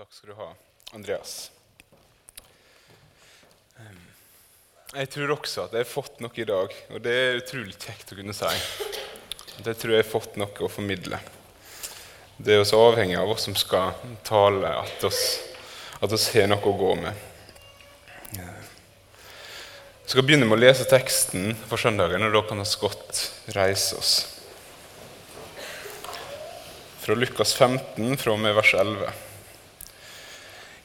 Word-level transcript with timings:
Takk 0.00 0.14
skal 0.16 0.30
du 0.30 0.36
ha, 0.38 0.46
Andreas. 0.96 1.50
Jeg 4.94 5.10
tror 5.12 5.34
også 5.34 5.66
at 5.66 5.74
jeg 5.76 5.84
har 5.84 5.90
fått 5.90 6.22
noe 6.24 6.40
i 6.40 6.46
dag, 6.48 6.72
og 6.88 7.02
det 7.04 7.12
er 7.12 7.40
utrolig 7.42 7.76
kjekt 7.76 8.14
å 8.14 8.16
kunne 8.16 8.32
si. 8.32 8.48
Det 9.60 9.76
tror 9.76 9.92
jeg 9.92 10.00
har 10.00 10.08
fått 10.08 10.40
noe 10.40 10.64
å 10.64 10.72
formidle. 10.72 11.20
Det 12.40 12.56
er 12.56 12.64
også 12.64 12.80
avhengig 12.80 13.20
av 13.20 13.34
oss 13.36 13.44
som 13.50 13.60
skal 13.60 13.92
tale, 14.24 14.72
at 14.72 15.04
oss, 15.04 15.22
at 16.00 16.16
oss 16.16 16.30
har 16.32 16.48
noe 16.48 16.64
å 16.64 16.76
gå 16.80 16.96
med. 17.04 17.28
Vi 18.32 20.14
skal 20.14 20.24
begynne 20.24 20.48
med 20.48 20.62
å 20.62 20.64
lese 20.64 20.88
teksten 20.88 21.52
for 21.68 21.76
søndagen, 21.76 22.24
og 22.24 22.38
da 22.40 22.48
kan 22.48 22.64
vi 22.64 22.86
godt 22.88 23.26
reise 23.52 24.00
oss. 24.00 24.18
Fra 27.04 27.20
Lukas 27.20 27.52
15, 27.52 28.16
fra 28.16 28.32
og 28.32 28.48
med 28.48 28.56
vers 28.56 28.80
11. 28.80 29.28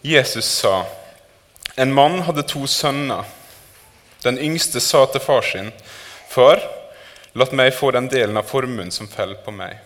Jesus 0.05 0.45
sa, 0.45 0.85
en 1.75 1.93
mann 1.93 2.19
hadde 2.27 2.43
to 2.45 2.67
sønner. 2.69 3.25
Den 4.21 4.37
yngste 4.37 4.77
sa 4.77 4.99
til 5.09 5.23
far 5.23 5.41
sin, 5.41 5.71
Far, 6.29 6.61
la 7.33 7.47
meg 7.57 7.71
få 7.73 7.89
den 7.95 8.05
delen 8.11 8.37
av 8.37 8.45
formuen 8.45 8.91
som 8.93 9.09
faller 9.09 9.39
på 9.41 9.53
meg. 9.55 9.79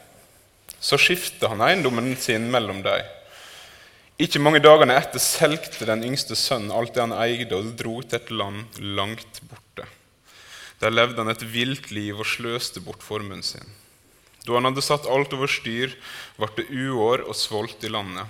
Så 0.83 0.99
skiftet 0.99 1.47
han 1.47 1.63
eiendommen 1.63 2.17
sin 2.19 2.49
mellom 2.51 2.81
dem. 2.83 3.05
Ikke 4.19 4.41
mange 4.43 4.59
dagene 4.59 4.97
etter 4.99 5.23
selgte 5.23 5.87
den 5.87 6.03
yngste 6.09 6.35
sønnen 6.35 6.75
alt 6.75 6.97
det 6.97 7.05
han 7.05 7.15
eide, 7.15 7.55
og 7.55 7.71
dro 7.79 8.01
til 8.03 8.19
et 8.19 8.33
land 8.35 8.81
langt 8.99 9.39
borte. 9.47 9.87
Der 10.83 10.91
levde 10.91 11.23
han 11.23 11.31
et 11.31 11.47
vilt 11.47 11.93
liv 11.95 12.19
og 12.19 12.27
sløste 12.27 12.83
bort 12.83 13.07
formuen 13.07 13.45
sin. 13.45 13.71
Da 14.43 14.59
han 14.59 14.67
hadde 14.67 14.83
satt 14.83 15.07
alt 15.07 15.31
over 15.37 15.47
styr, 15.47 15.95
ble 16.35 16.51
det 16.59 16.67
uår 16.67 17.23
og 17.23 17.39
svolt 17.39 17.87
i 17.87 17.95
landet. 17.95 18.27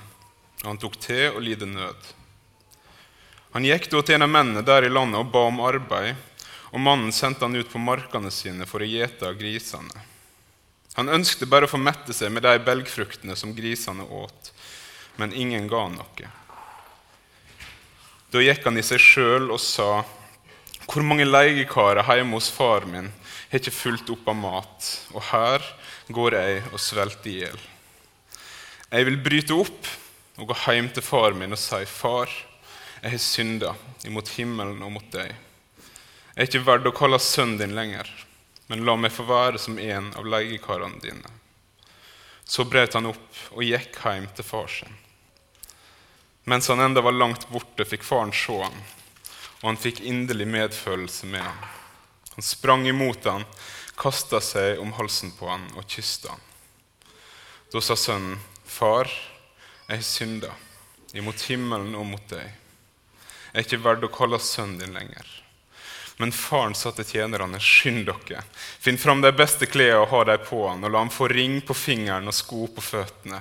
Han 0.63 0.79
tok 0.79 0.97
til 0.99 1.35
å 1.35 1.43
lide 1.43 1.67
nød. 1.69 2.09
Han 3.55 3.65
gikk 3.65 3.87
da 3.89 4.01
til 4.05 4.17
en 4.17 4.27
av 4.27 4.33
mennene 4.33 4.63
der 4.65 4.85
i 4.85 4.91
landet 4.91 5.21
og 5.21 5.31
ba 5.33 5.45
om 5.49 5.61
arbeid, 5.65 6.17
og 6.69 6.83
mannen 6.85 7.13
sendte 7.15 7.47
han 7.47 7.55
ut 7.57 7.71
på 7.71 7.81
markene 7.81 8.29
sine 8.33 8.67
for 8.69 8.83
å 8.83 8.89
gjete 8.89 9.31
av 9.31 9.39
grisene. 9.39 10.03
Han 10.99 11.09
ønskte 11.15 11.47
bare 11.49 11.65
å 11.65 11.71
få 11.71 11.79
mette 11.81 12.13
seg 12.13 12.33
med 12.33 12.43
de 12.45 12.57
belgfruktene 12.61 13.37
som 13.39 13.55
grisene 13.55 14.03
åt, 14.03 14.51
men 15.17 15.33
ingen 15.33 15.69
ga 15.71 15.85
han 15.87 15.97
noe. 15.97 16.29
Da 18.29 18.41
gikk 18.43 18.67
han 18.67 18.77
i 18.77 18.85
seg 18.85 19.01
sjøl 19.01 19.49
og 19.49 19.61
sa, 19.63 20.03
Hvor 20.89 21.05
mange 21.05 21.25
leiekarer 21.25 22.01
hjemme 22.17 22.33
hos 22.33 22.49
far 22.49 22.85
min 22.89 23.11
har 23.49 23.59
ikke 23.59 23.73
fulgt 23.73 24.09
opp 24.09 24.27
av 24.29 24.37
mat, 24.37 24.87
og 25.13 25.21
her 25.29 25.65
går 26.09 26.35
jeg 26.37 26.63
og 26.71 26.81
svelter 26.81 27.29
i 27.29 27.35
hjel. 27.43 27.59
Jeg 28.89 29.05
vil 29.05 29.19
bryte 29.21 29.53
opp 29.53 29.89
og 30.39 30.47
gå 30.47 30.55
hjem 30.65 30.87
til 30.95 31.03
far 31.03 31.35
min 31.35 31.53
og 31.55 31.59
si, 31.59 31.83
Far, 31.85 32.31
jeg 33.01 33.11
har 33.11 33.21
synda 33.23 33.73
imot 34.07 34.31
himmelen 34.37 34.81
og 34.83 34.93
mot 34.95 35.11
deg. 35.11 35.33
Jeg 36.35 36.45
er 36.45 36.47
ikke 36.47 36.65
verdt 36.67 36.87
å 36.87 36.95
kalle 36.95 37.19
sønnen 37.19 37.59
din 37.59 37.75
lenger, 37.75 38.07
men 38.71 38.85
la 38.87 38.95
meg 38.95 39.11
få 39.11 39.25
være 39.27 39.59
som 39.59 39.79
en 39.79 40.13
av 40.15 40.27
leiekarene 40.27 41.01
dine. 41.03 41.33
Så 42.47 42.63
brøt 42.65 42.95
han 42.95 43.09
opp 43.11 43.41
og 43.51 43.65
gikk 43.65 43.99
hjem 44.03 44.29
til 44.35 44.47
far 44.47 44.71
sin. 44.71 44.95
Mens 46.49 46.69
han 46.71 46.79
enda 46.81 47.03
var 47.05 47.13
langt 47.13 47.45
borte, 47.51 47.85
fikk 47.85 48.05
faren 48.07 48.31
se 48.33 48.55
han, 48.55 48.77
og 49.59 49.65
han 49.67 49.77
fikk 49.77 49.99
inderlig 50.07 50.47
medfølelse 50.49 51.27
med 51.29 51.43
ham. 51.43 51.59
Han 52.37 52.47
sprang 52.47 52.87
imot 52.87 53.27
ham, 53.27 53.43
kasta 53.99 54.39
seg 54.41 54.79
om 54.79 54.95
halsen 54.95 55.35
på 55.35 55.49
ham 55.51 55.67
og 55.75 55.83
kysta 55.91 56.31
ham. 56.31 56.45
Da 57.69 57.83
sa 57.83 57.99
sønnen, 57.99 58.39
Far, 58.69 59.09
jeg 59.89 60.05
synda 60.05 60.53
imot 61.17 61.41
himmelen 61.49 61.95
og 61.97 62.05
mot 62.05 62.25
deg. 62.29 62.45
Jeg 63.49 63.55
er 63.57 63.65
ikke 63.65 63.81
verdt 63.81 64.05
å 64.05 64.13
kalle 64.13 64.39
sønnen 64.43 64.77
din 64.81 64.93
lenger. 64.93 65.29
Men 66.19 66.33
faren 66.35 66.75
sa 66.75 66.91
til 66.93 67.07
tjenerne, 67.07 67.61
skynd 67.63 68.03
dere, 68.09 68.43
finn 68.53 68.99
fram 68.99 69.23
de 69.23 69.31
beste 69.33 69.65
klærne 69.71 70.03
og 70.03 70.11
ha 70.11 70.25
dem 70.27 70.43
på 70.45 70.59
han, 70.67 70.83
og 70.83 70.91
la 70.91 71.01
ham 71.01 71.11
få 71.13 71.29
ring 71.31 71.61
på 71.65 71.73
fingeren 71.73 72.27
og 72.27 72.35
sko 72.35 72.67
på 72.75 72.83
føttene. 72.83 73.39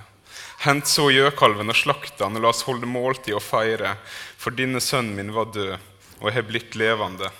Hent 0.63 0.89
så 0.91 1.09
gjøkalven 1.11 1.71
og 1.71 1.77
slakt 1.77 2.23
han, 2.23 2.39
og 2.39 2.45
la 2.45 2.53
oss 2.55 2.65
holde 2.67 2.89
måltid 2.89 3.35
og 3.37 3.43
feire, 3.45 3.97
for 4.39 4.55
denne 4.55 4.81
sønnen 4.83 5.19
min 5.19 5.35
var 5.35 5.51
død, 5.55 5.75
og 6.21 6.31
jeg 6.31 6.39
har 6.39 6.47
blitt 6.49 6.79
levende. 6.79 7.33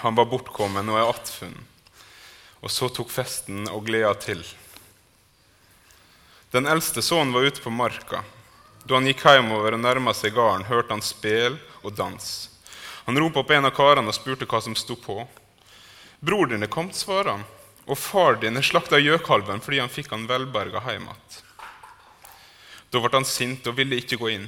Han 0.00 0.16
var 0.16 0.30
bortkommen 0.30 0.94
og 0.94 1.00
er 1.00 1.10
attfunnet. 1.10 1.74
Og 2.64 2.72
så 2.72 2.88
tok 2.90 3.10
festen 3.12 3.66
og 3.70 3.84
gleda 3.86 4.14
til. 4.18 4.40
Den 6.54 6.66
eldste 6.70 7.02
sønnen 7.02 7.34
var 7.34 7.42
ute 7.42 7.62
på 7.62 7.70
marka. 7.70 8.22
Da 8.86 8.94
han 8.94 9.06
gikk 9.08 9.24
hjemover 9.26 9.74
og 9.74 9.82
nærma 9.82 10.12
seg 10.14 10.36
gården, 10.36 10.68
hørte 10.68 10.94
han 10.94 11.02
spel 11.02 11.56
og 11.82 11.96
dans. 11.98 12.26
Han 13.06 13.18
ropa 13.18 13.42
på 13.42 13.56
en 13.56 13.66
av 13.66 13.74
karene 13.74 14.10
og 14.10 14.14
spurte 14.14 14.46
hva 14.46 14.60
som 14.62 14.76
sto 14.78 14.94
på. 14.98 15.24
Bror 16.22 16.46
din 16.50 16.62
er 16.62 16.70
kommet, 16.70 16.94
svarer 16.94 17.32
han, 17.34 17.42
og 17.86 17.98
far 17.98 18.38
din 18.42 18.58
har 18.58 18.66
slakta 18.66 18.98
gjøkalven 19.02 19.62
fordi 19.62 19.82
han 19.82 19.90
fikk 19.90 20.12
han 20.14 20.28
velberga 20.30 20.82
hjem 20.86 21.08
igjen. 21.10 21.42
Da 22.94 23.02
ble 23.02 23.10
han 23.18 23.26
sint 23.26 23.66
og 23.66 23.76
ville 23.78 23.98
ikke 23.98 24.18
gå 24.20 24.30
inn. 24.36 24.46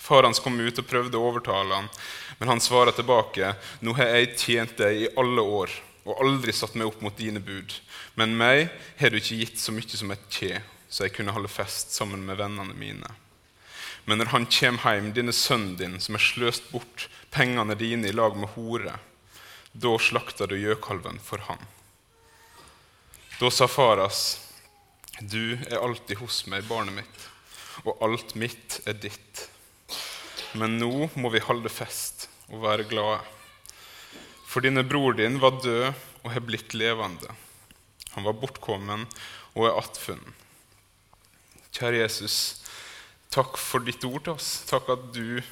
Far 0.00 0.24
hans 0.24 0.40
kom 0.40 0.56
ut 0.56 0.80
og 0.80 0.88
prøvde 0.88 1.18
å 1.18 1.28
overtale 1.28 1.76
han, 1.76 1.90
men 2.38 2.52
han 2.54 2.62
svarer 2.62 2.96
tilbake, 2.96 3.52
nå 3.84 3.92
har 3.98 4.14
jeg 4.14 4.32
tjent 4.40 4.76
deg 4.80 5.02
i 5.02 5.10
alle 5.20 5.44
år 5.44 5.72
og 6.06 6.22
aldri 6.22 6.54
satt 6.54 6.76
meg 6.78 6.86
opp 6.86 7.00
mot 7.02 7.16
dine 7.18 7.40
bud, 7.42 7.72
men 8.14 8.36
meg 8.38 8.68
har 9.00 9.10
du 9.10 9.18
ikke 9.18 9.40
gitt 9.40 9.58
så 9.58 9.74
mye 9.74 9.98
som 9.98 10.12
et 10.14 10.28
kje, 10.30 10.60
så 10.88 11.06
jeg 11.06 11.16
kunne 11.16 11.34
holde 11.34 11.50
fest 11.50 11.94
sammen 11.94 12.24
med 12.26 12.38
vennene 12.40 12.74
mine. 12.78 13.10
Men 14.06 14.20
når 14.22 14.30
han 14.30 14.46
kommer 14.46 14.94
hjem, 14.94 15.12
denne 15.16 15.34
sønnen 15.34 15.74
din, 15.80 15.96
som 16.00 16.14
har 16.14 16.22
sløst 16.22 16.70
bort 16.70 17.08
pengene 17.34 17.74
dine 17.78 18.06
i 18.06 18.14
lag 18.14 18.36
med 18.38 18.52
hore, 18.54 18.98
da 19.72 19.96
slakter 19.98 20.46
du 20.46 20.54
gjøkalven 20.56 21.18
for 21.22 21.42
han. 21.48 21.64
Da 23.40 23.50
sa 23.52 23.66
faras, 23.68 24.38
du 25.20 25.56
er 25.56 25.82
alltid 25.82 26.20
hos 26.22 26.44
meg, 26.48 26.64
barnet 26.70 27.02
mitt, 27.02 27.26
og 27.84 27.98
alt 28.04 28.36
mitt 28.38 28.78
er 28.86 28.96
ditt. 28.96 29.42
Men 30.56 30.78
nå 30.80 31.10
må 31.18 31.32
vi 31.34 31.42
holde 31.44 31.72
fest 31.72 32.28
og 32.48 32.62
være 32.62 32.86
glade. 32.88 33.20
For 34.46 34.64
dine 34.64 34.86
bror 34.86 35.18
din 35.18 35.40
var 35.42 35.58
død 35.60 35.90
og 36.22 36.30
har 36.32 36.46
blitt 36.46 36.72
levende. 36.78 37.34
Han 38.14 38.24
var 38.24 38.38
bortkommen 38.40 39.04
og 39.56 39.66
er 39.66 39.80
attfunnet. 39.82 40.45
Kjære 41.76 42.00
Jesus, 42.04 42.38
Takk 43.36 43.58
for 43.60 43.84
ditt 43.84 44.04
ord 44.06 44.22
til 44.24 44.36
oss. 44.36 44.48
Takk 44.68 44.88
at 44.94 45.10
du 45.12 45.42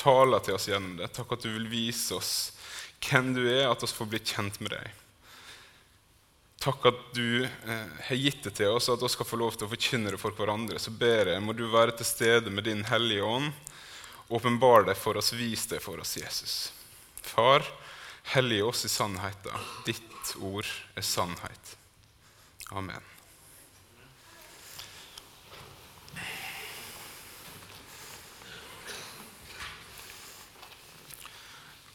taler 0.00 0.40
til 0.44 0.56
oss 0.56 0.68
gjennom 0.70 0.96
det. 0.96 1.10
Takk 1.12 1.34
at 1.36 1.44
du 1.44 1.50
vil 1.52 1.68
vise 1.68 2.16
oss 2.16 2.32
hvem 3.04 3.34
du 3.36 3.42
er, 3.44 3.66
at 3.68 3.82
vi 3.84 3.90
får 3.92 4.08
bli 4.08 4.20
kjent 4.24 4.60
med 4.64 4.72
deg. 4.72 4.96
Takk 6.60 6.86
at 6.90 7.02
du 7.16 7.44
eh, 7.44 7.92
har 8.08 8.20
gitt 8.20 8.42
det 8.44 8.54
til 8.58 8.72
oss, 8.76 8.90
at 8.92 9.00
vi 9.00 9.08
skal 9.12 9.28
få 9.28 9.38
lov 9.40 9.56
til 9.56 9.68
å 9.68 9.72
forkynne 9.72 10.12
det 10.12 10.20
for 10.20 10.36
hverandre. 10.36 10.80
Så 10.80 10.92
ber 10.92 11.32
jeg, 11.32 11.44
må 11.44 11.56
du 11.56 11.66
være 11.72 11.96
til 11.96 12.08
stede 12.08 12.52
med 12.52 12.68
din 12.68 12.84
Hellige 12.88 13.24
Ånd. 13.24 13.52
Åpenbar 14.30 14.84
deg 14.88 14.96
for 15.00 15.20
oss, 15.20 15.32
vis 15.36 15.64
deg 15.72 15.80
for 15.84 16.00
oss, 16.00 16.16
Jesus. 16.20 16.58
Far, 17.24 17.64
hellige 18.36 18.68
oss 18.68 18.84
i 18.88 18.92
sannheten. 18.92 19.72
Ditt 19.88 20.36
ord 20.40 20.68
er 20.96 21.04
sannhet. 21.04 21.74
Amen. 22.76 23.19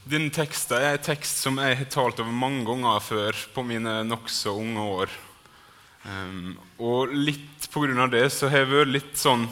Denne 0.05 0.29
teksten 0.29 0.77
er 0.77 0.99
en 0.99 1.01
tekst 1.01 1.39
som 1.41 1.55
jeg 1.57 1.79
har 1.79 1.87
talt 1.89 2.19
over 2.21 2.29
mange 2.29 2.61
ganger 2.67 3.01
før 3.01 3.37
på 3.55 3.63
mine 3.65 4.03
nokså 4.05 4.51
unge 4.53 4.83
år. 4.99 5.13
Um, 6.05 6.51
og 6.77 7.09
litt 7.09 7.65
pga. 7.73 8.05
det 8.13 8.27
så 8.29 8.45
har 8.51 8.61
jeg 8.61 8.69
vært 8.69 8.91
litt 8.93 9.15
sånn 9.17 9.47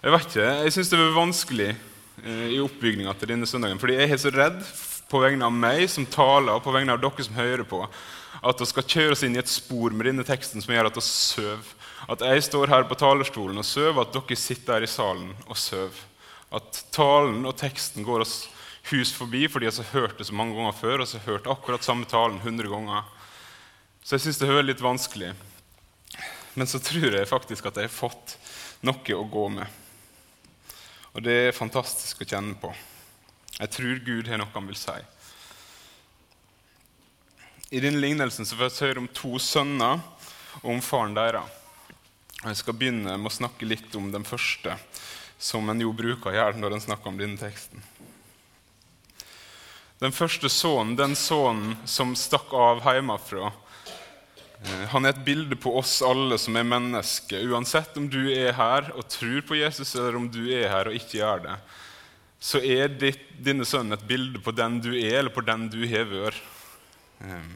Jeg 0.00 0.14
vet 0.14 0.30
ikke, 0.30 0.46
jeg 0.64 0.72
syns 0.72 0.88
det 0.88 1.00
vært 1.02 1.18
vanskelig 1.18 1.66
uh, 1.74 2.46
i 2.48 2.56
oppbygninga 2.64 3.12
til 3.20 3.34
denne 3.34 3.48
søndagen. 3.50 3.76
Fordi 3.82 3.98
jeg 3.98 4.14
er 4.14 4.22
så 4.22 4.32
redd 4.32 4.62
på 5.10 5.20
vegne 5.20 5.44
av 5.44 5.52
meg 5.52 5.84
som 5.92 6.06
taler, 6.08 6.54
og 6.54 6.64
på 6.64 6.72
vegne 6.72 6.94
av 6.96 7.02
dere 7.02 7.26
som 7.26 7.36
hører 7.36 7.66
på, 7.68 7.82
at 8.40 8.62
vi 8.62 8.68
skal 8.70 8.86
kjøre 8.94 9.18
oss 9.18 9.24
inn 9.26 9.36
i 9.36 9.42
et 9.42 9.52
spor 9.52 9.92
med 9.92 10.08
denne 10.08 10.24
teksten 10.24 10.64
som 10.64 10.72
gjør 10.72 10.88
at 10.88 10.96
vi 10.96 11.04
sover. 11.04 11.74
At 12.08 12.24
jeg 12.24 12.46
står 12.48 12.72
her 12.72 12.88
på 12.88 12.96
talerstolen 12.96 13.60
og 13.60 13.68
sover, 13.68 14.06
at 14.06 14.16
dere 14.16 14.40
sitter 14.40 14.78
her 14.78 14.88
i 14.88 14.88
salen 14.88 15.34
og 15.44 15.60
sover. 15.60 16.00
At 16.48 16.80
talen 16.96 17.44
og 17.44 17.58
teksten 17.60 18.08
går 18.08 18.24
oss 18.24 18.38
hus 18.90 19.12
forbi 19.12 19.44
fordi 19.50 19.68
jeg 19.68 19.82
har 19.82 19.92
hørt 20.00 20.18
det 20.18 20.26
så 20.28 20.36
mange 20.36 20.56
ganger 20.56 20.76
før. 20.76 21.00
og 21.00 21.08
så 21.08 21.22
hørt 21.26 21.46
akkurat 21.46 21.84
samme 21.84 22.08
talen 22.08 22.40
100 22.40 22.68
ganger. 22.68 23.04
Så 24.02 24.16
jeg 24.16 24.20
syns 24.26 24.40
det 24.40 24.48
høres 24.48 24.66
litt 24.66 24.82
vanskelig. 24.84 25.34
Men 26.54 26.66
så 26.66 26.80
tror 26.82 27.14
jeg 27.14 27.28
faktisk 27.28 27.66
at 27.66 27.76
jeg 27.76 27.88
har 27.88 27.94
fått 27.94 28.36
noe 28.82 29.16
å 29.16 29.28
gå 29.28 29.46
med. 29.48 29.66
Og 31.14 31.22
det 31.22 31.36
er 31.46 31.56
fantastisk 31.56 32.22
å 32.22 32.28
kjenne 32.28 32.56
på. 32.60 32.72
Jeg 33.60 33.72
tror 33.74 34.04
Gud 34.06 34.28
har 34.30 34.40
noe 34.40 34.54
han 34.54 34.68
vil 34.70 34.78
si. 34.78 34.96
I 37.70 37.82
denne 37.82 38.02
lignelsen 38.02 38.46
så 38.46 38.56
får 38.58 38.70
vi 38.70 38.86
høre 38.88 39.02
om 39.04 39.10
to 39.14 39.36
sønner 39.38 40.00
og 40.62 40.70
om 40.72 40.80
faren 40.82 41.14
deres. 41.14 41.58
Jeg 42.40 42.56
skal 42.56 42.74
begynne 42.74 43.18
med 43.20 43.28
å 43.28 43.34
snakke 43.36 43.68
litt 43.68 43.94
om 43.98 44.08
den 44.10 44.24
første, 44.24 44.74
som 45.38 45.68
en 45.68 45.82
jo 45.82 45.92
bruker 45.92 46.32
å 46.32 46.34
gjøre 46.34 46.58
når 46.58 46.78
en 46.78 46.86
snakker 46.88 47.12
om 47.12 47.18
denne 47.20 47.38
teksten. 47.38 47.82
Den 50.00 50.14
første 50.16 50.48
sønnen, 50.48 50.94
den 50.96 51.12
sønnen 51.12 51.74
som 51.84 52.14
stakk 52.16 52.54
av 52.56 52.78
hjemmefra, 52.80 53.50
eh, 54.64 54.86
han 54.94 55.04
er 55.04 55.12
et 55.12 55.26
bilde 55.26 55.58
på 55.60 55.74
oss 55.76 55.98
alle 56.00 56.38
som 56.40 56.56
er 56.56 56.64
mennesker. 56.64 57.44
Uansett 57.52 57.98
om 58.00 58.06
du 58.08 58.22
er 58.32 58.56
her 58.56 58.88
og 58.94 59.04
tror 59.12 59.44
på 59.44 59.58
Jesus, 59.60 59.92
eller 59.94 60.16
om 60.16 60.30
du 60.32 60.46
er 60.56 60.70
her 60.72 60.88
og 60.88 60.96
ikke 60.96 61.18
gjør 61.18 61.44
det, 61.44 61.58
så 62.40 62.62
er 62.64 62.96
ditt, 62.96 63.26
denne 63.44 63.68
sønnen 63.68 63.92
et 63.98 64.08
bilde 64.08 64.40
på 64.40 64.56
den 64.56 64.80
du 64.80 64.94
er, 64.94 65.18
eller 65.18 65.36
på 65.36 65.44
den 65.44 65.68
du 65.68 65.82
har 65.84 66.08
vært. 66.08 66.40
Eh, 67.20 67.54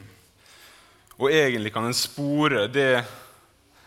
og 1.17 1.31
egentlig 1.31 1.73
kan 1.73 1.89
en 1.89 1.97
spore 1.97 2.67
det 2.69 3.05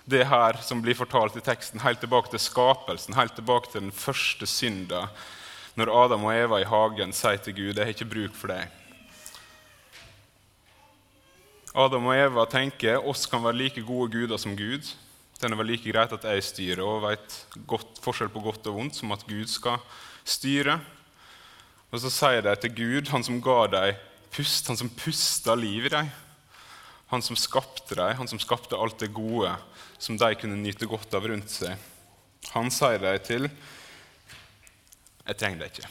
det 0.09 0.25
her 0.25 0.57
som 0.65 0.81
blir 0.81 0.97
fortalt 0.97 1.37
i 1.37 1.43
teksten, 1.45 1.83
helt 1.85 2.01
tilbake 2.01 2.33
til 2.33 2.41
skapelsen, 2.41 3.15
helt 3.15 3.35
tilbake 3.37 3.69
til 3.71 3.83
den 3.85 3.93
første 3.93 4.47
synda, 4.49 5.03
når 5.79 5.93
Adam 5.95 6.25
og 6.27 6.35
Eva 6.35 6.59
i 6.59 6.67
hagen 6.67 7.13
sier 7.15 7.39
til 7.39 7.55
Gud 7.55 7.77
'Jeg 7.77 7.85
har 7.85 7.95
ikke 7.95 8.11
bruk 8.11 8.35
for 8.35 8.51
deg'. 8.51 8.67
Adam 11.75 12.07
og 12.07 12.17
Eva 12.17 12.45
tenker 12.51 13.07
oss 13.07 13.27
kan 13.27 13.43
være 13.45 13.57
like 13.57 13.83
gode 13.87 14.11
guder 14.11 14.39
som 14.39 14.57
Gud. 14.57 14.83
Det 15.39 15.47
er 15.47 15.55
vel 15.55 15.67
like 15.67 15.93
greit 15.93 16.13
at 16.13 16.25
jeg 16.25 16.43
styrer 16.43 16.83
og 16.83 17.03
vet 17.03 17.47
godt, 17.67 18.01
forskjell 18.03 18.29
på 18.29 18.43
godt 18.43 18.67
og 18.67 18.75
vondt, 18.75 18.97
som 18.97 19.13
at 19.13 19.23
Gud 19.29 19.47
skal 19.47 19.79
styre. 20.25 20.81
Og 21.93 22.01
så 22.01 22.11
sier 22.11 22.43
de 22.43 22.57
til 22.57 22.75
Gud, 22.75 23.09
han 23.09 23.23
som 23.23 23.41
ga 23.41 23.67
dem 23.67 23.95
pust, 24.35 24.67
han 24.67 24.77
som 24.77 24.91
pusta 24.91 25.55
liv 25.55 25.87
i 25.87 25.89
dem. 25.89 26.11
Han 27.07 27.23
som 27.23 27.37
skapte 27.37 27.95
dem, 27.95 28.17
han 28.17 28.29
som 28.29 28.39
skapte 28.39 28.77
alt 28.77 28.99
det 28.99 29.15
gode 29.15 29.55
som 29.99 30.19
de 30.19 30.35
kunne 30.35 30.57
nyte 30.57 30.87
godt 30.87 31.15
av 31.15 31.27
rundt 31.27 31.51
seg. 31.51 31.79
Han 32.51 32.71
sier 32.71 32.99
de 32.99 33.19
til 33.19 33.51
'Jeg 35.29 35.37
trenger 35.37 35.59
deg 35.59 35.73
ikke'. 35.73 35.91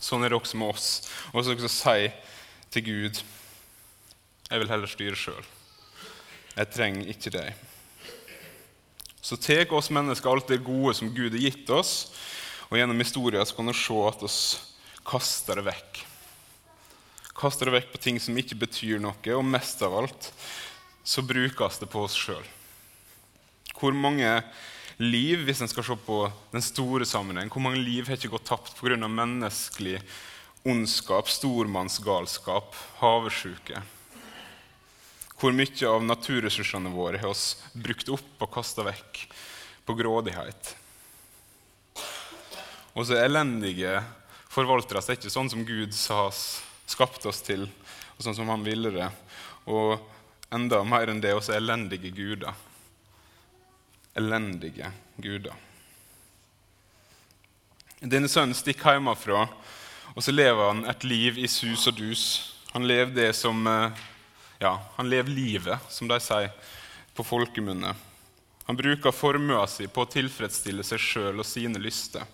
Sånn 0.00 0.24
er 0.24 0.30
det 0.30 0.38
også 0.38 0.56
med 0.56 0.68
oss. 0.70 1.10
Og 1.34 1.44
så 1.44 1.68
si 1.68 2.12
til 2.70 2.82
Gud 2.84 3.22
'Jeg 4.50 4.58
vil 4.58 4.68
heller 4.68 4.86
styre 4.86 5.16
sjøl'. 5.16 5.50
Jeg 6.56 6.70
trenger 6.70 7.06
ikke 7.10 7.30
deg. 7.30 7.54
Så 9.22 9.36
tar 9.36 9.72
oss 9.72 9.90
mennesker 9.90 10.30
alt 10.30 10.48
det 10.48 10.64
gode 10.64 10.94
som 10.94 11.14
Gud 11.14 11.30
har 11.30 11.50
gitt 11.50 11.70
oss, 11.70 12.12
og 12.70 12.78
gjennom 12.78 12.98
historien 12.98 13.44
kan 13.44 13.66
vi 13.66 13.72
se 13.72 14.06
at 14.06 14.22
oss 14.22 14.60
kaster 15.04 15.54
det 15.56 15.64
vekk 15.64 16.06
kaster 17.40 17.68
det 17.68 17.78
vekk 17.78 17.92
på 17.94 18.02
ting 18.04 18.18
som 18.20 18.36
ikke 18.36 18.58
betyr 18.66 19.00
noe, 19.00 19.16
og 19.32 19.46
mest 19.46 19.80
av 19.84 19.96
alt 20.02 20.30
så 21.06 21.24
brukes 21.24 21.80
det 21.80 21.88
på 21.90 22.04
oss 22.04 22.16
sjøl. 22.18 22.44
Hvor 23.78 23.96
mange 23.96 24.28
liv, 25.00 25.46
hvis 25.46 25.62
en 25.64 25.70
skal 25.70 25.86
se 25.86 25.96
på 26.04 26.18
den 26.52 26.64
store 26.64 27.06
sammenheng, 27.08 27.48
hvor 27.48 27.64
mange 27.64 27.80
liv 27.80 28.08
har 28.08 28.18
ikke 28.18 28.34
gått 28.34 28.50
tapt 28.50 28.76
pga. 28.76 28.98
menneskelig 29.08 30.00
ondskap, 30.68 31.28
stormannsgalskap, 31.28 32.76
havesjuke? 33.00 33.80
Hvor 35.40 35.56
mye 35.56 35.88
av 35.88 36.04
naturressursene 36.04 36.92
våre 36.92 37.18
har 37.22 37.32
oss 37.32 37.62
brukt 37.72 38.12
opp 38.12 38.44
og 38.44 38.52
kasta 38.52 38.84
vekk 38.84 39.24
på 39.88 39.96
grådighet? 39.96 40.74
Og 42.92 43.06
så 43.08 43.16
elendige 43.22 44.02
forvaltere 44.52 45.00
er 45.00 45.16
ikke 45.16 45.32
sånn 45.32 45.48
som 45.48 45.64
Gud 45.64 45.96
sa 45.96 46.28
skapte 46.90 47.30
oss 47.30 47.40
til, 47.46 47.64
og 48.18 48.24
sånn 48.26 48.36
som 48.36 48.52
han 48.52 48.66
ville 48.66 48.92
det. 48.92 49.08
Og 49.64 49.96
enda 50.52 50.82
mer 50.84 51.08
enn 51.08 51.22
det 51.24 51.32
også 51.32 51.56
elendige 51.56 52.12
guder. 52.12 52.52
Elendige 54.14 54.90
guder. 55.16 55.54
Denne 58.00 58.30
sønnen 58.32 58.56
stikker 58.56 58.96
hjemmefra, 58.96 59.44
og 60.14 60.24
så 60.24 60.32
lever 60.32 60.70
han 60.70 60.86
et 60.88 61.04
liv 61.04 61.38
i 61.38 61.48
sus 61.50 61.86
og 61.90 61.98
dus. 62.00 62.24
Han 62.72 62.86
lever 62.88 63.12
det 63.14 63.32
som 63.36 63.66
eh, 63.66 64.06
Ja, 64.60 64.74
han 64.96 65.08
lever 65.08 65.32
livet, 65.32 65.86
som 65.88 66.08
de 66.08 66.18
sier 66.20 66.50
på 67.16 67.24
folkemunne. 67.24 67.94
Han 68.66 68.76
bruker 68.76 69.12
formua 69.12 69.64
si 69.66 69.86
på 69.88 70.04
å 70.04 70.10
tilfredsstille 70.10 70.84
seg 70.86 71.00
sjøl 71.00 71.40
og 71.40 71.48
sine 71.48 71.80
lyster. 71.80 72.26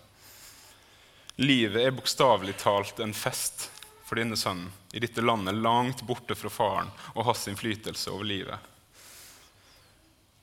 Livet 1.37 1.82
er 1.84 1.94
bokstavelig 1.94 2.56
talt 2.62 3.00
en 3.05 3.14
fest 3.14 3.69
for 4.06 4.19
denne 4.20 4.38
sønnen 4.38 4.70
i 4.94 5.02
dette 5.02 5.25
landet 5.25 5.58
langt 5.61 6.02
borte 6.08 6.37
fra 6.38 6.50
faren 6.52 6.90
og 7.14 7.26
hans 7.29 7.46
innflytelse 7.50 8.12
over 8.12 8.29
livet. 8.29 8.58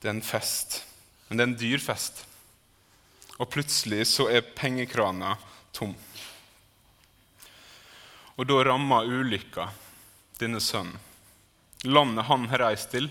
Det 0.00 0.10
er 0.10 0.16
en 0.16 0.26
fest, 0.26 0.82
men 1.28 1.38
det 1.38 1.44
er 1.44 1.50
en 1.50 1.60
dyr 1.60 1.82
fest. 1.82 2.24
Og 3.38 3.50
plutselig 3.50 4.04
så 4.12 4.28
er 4.30 4.46
pengekrana 4.54 5.34
tom. 5.74 5.94
Og 8.34 8.46
da 8.50 8.60
rammer 8.66 9.08
ulykka 9.10 9.68
denne 10.40 10.60
sønnen. 10.62 10.98
Landet 11.84 12.24
han 12.30 12.46
har 12.48 12.62
reist 12.64 12.90
til, 12.94 13.10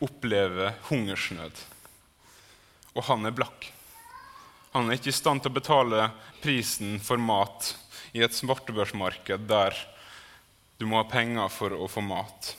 opplever 0.00 0.72
hungersnød. 0.88 1.58
Og 2.96 3.04
han 3.10 3.28
er 3.28 3.34
blakk. 3.36 3.68
Han 4.72 4.88
er 4.88 4.98
ikke 4.98 5.12
i 5.12 5.16
stand 5.16 5.42
til 5.44 5.52
å 5.52 5.58
betale 5.58 6.08
prisen 6.42 6.96
for 7.00 7.20
mat 7.20 7.74
i 8.16 8.22
et 8.24 8.36
svartebørsmarked 8.36 9.44
der 9.48 9.76
du 10.76 10.86
må 10.88 11.00
ha 11.00 11.08
penger 11.08 11.48
for 11.52 11.72
å 11.76 11.88
få 11.88 12.02
mat. 12.04 12.54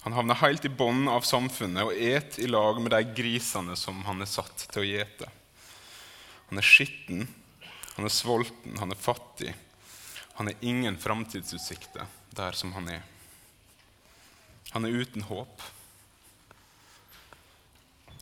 Han 0.00 0.16
havner 0.16 0.38
helt 0.40 0.64
i 0.64 0.72
bånn 0.72 1.08
av 1.12 1.26
samfunnet 1.28 1.84
og 1.84 1.96
et 1.96 2.38
i 2.40 2.48
lag 2.48 2.78
med 2.80 2.94
de 2.94 3.02
grisene 3.16 3.76
som 3.76 4.00
han 4.06 4.24
er 4.24 4.30
satt 4.30 4.64
til 4.72 4.82
å 4.82 4.88
gjete. 4.88 5.28
Han 6.48 6.60
er 6.60 6.66
skitten, 6.66 7.26
han 7.96 8.08
er 8.08 8.14
sulten, 8.14 8.78
han 8.80 8.94
er 8.94 8.98
fattig. 8.98 9.52
Han 10.38 10.48
har 10.48 10.64
ingen 10.64 10.96
framtidsutsikter 10.98 12.08
der 12.32 12.56
som 12.56 12.72
han 12.72 12.88
er. 12.88 13.02
Han 14.72 14.86
er 14.88 14.96
uten 15.02 15.26
håp. 15.28 15.62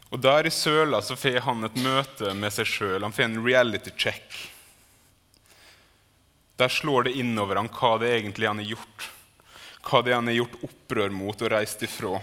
Og 0.09 0.21
Der 0.21 0.47
i 0.49 0.51
søla 0.51 1.03
så 1.05 1.15
får 1.17 1.43
han 1.45 1.65
et 1.69 1.77
møte 1.85 2.33
med 2.35 2.53
seg 2.57 2.67
sjøl. 2.67 3.05
Han 3.05 3.13
får 3.13 3.29
en 3.29 3.43
reality 3.45 3.93
check. 3.97 4.39
Der 6.59 6.73
slår 6.73 7.07
det 7.07 7.19
innover 7.21 7.61
han 7.61 7.71
hva 7.71 7.95
det 8.03 8.11
egentlig 8.17 8.49
han 8.49 8.59
har 8.59 8.73
gjort. 8.73 9.09
Hva 9.89 10.03
det 10.05 10.13
han 10.13 10.29
har 10.29 10.37
gjort 10.37 10.59
opprør 10.67 11.15
mot 11.15 11.41
og 11.41 11.53
reist 11.53 11.83
ifra, 11.87 12.19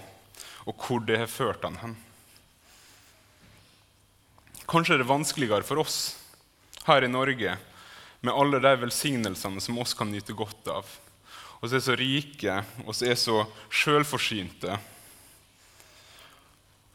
og 0.70 0.86
hvor 0.86 1.02
det 1.06 1.18
har 1.24 1.32
ført 1.32 1.66
han 1.66 1.80
hen. 1.82 1.96
Kanskje 4.70 4.96
er 4.96 5.02
det 5.02 5.10
vanskeligere 5.10 5.66
for 5.66 5.82
oss 5.82 5.98
her 6.86 7.06
i 7.06 7.10
Norge 7.10 7.56
med 8.26 8.34
alle 8.34 8.62
de 8.62 8.74
velsignelsene 8.82 9.62
som 9.62 9.78
oss 9.82 9.94
kan 9.98 10.10
nyte 10.10 10.34
godt 10.38 10.70
av. 10.74 10.90
Vi 11.62 11.74
er 11.74 11.82
så 11.82 11.96
rike 11.98 12.58
og 12.86 12.94
vi 12.94 13.10
er 13.10 13.18
så 13.18 13.44
sjølforsynte 13.74 14.78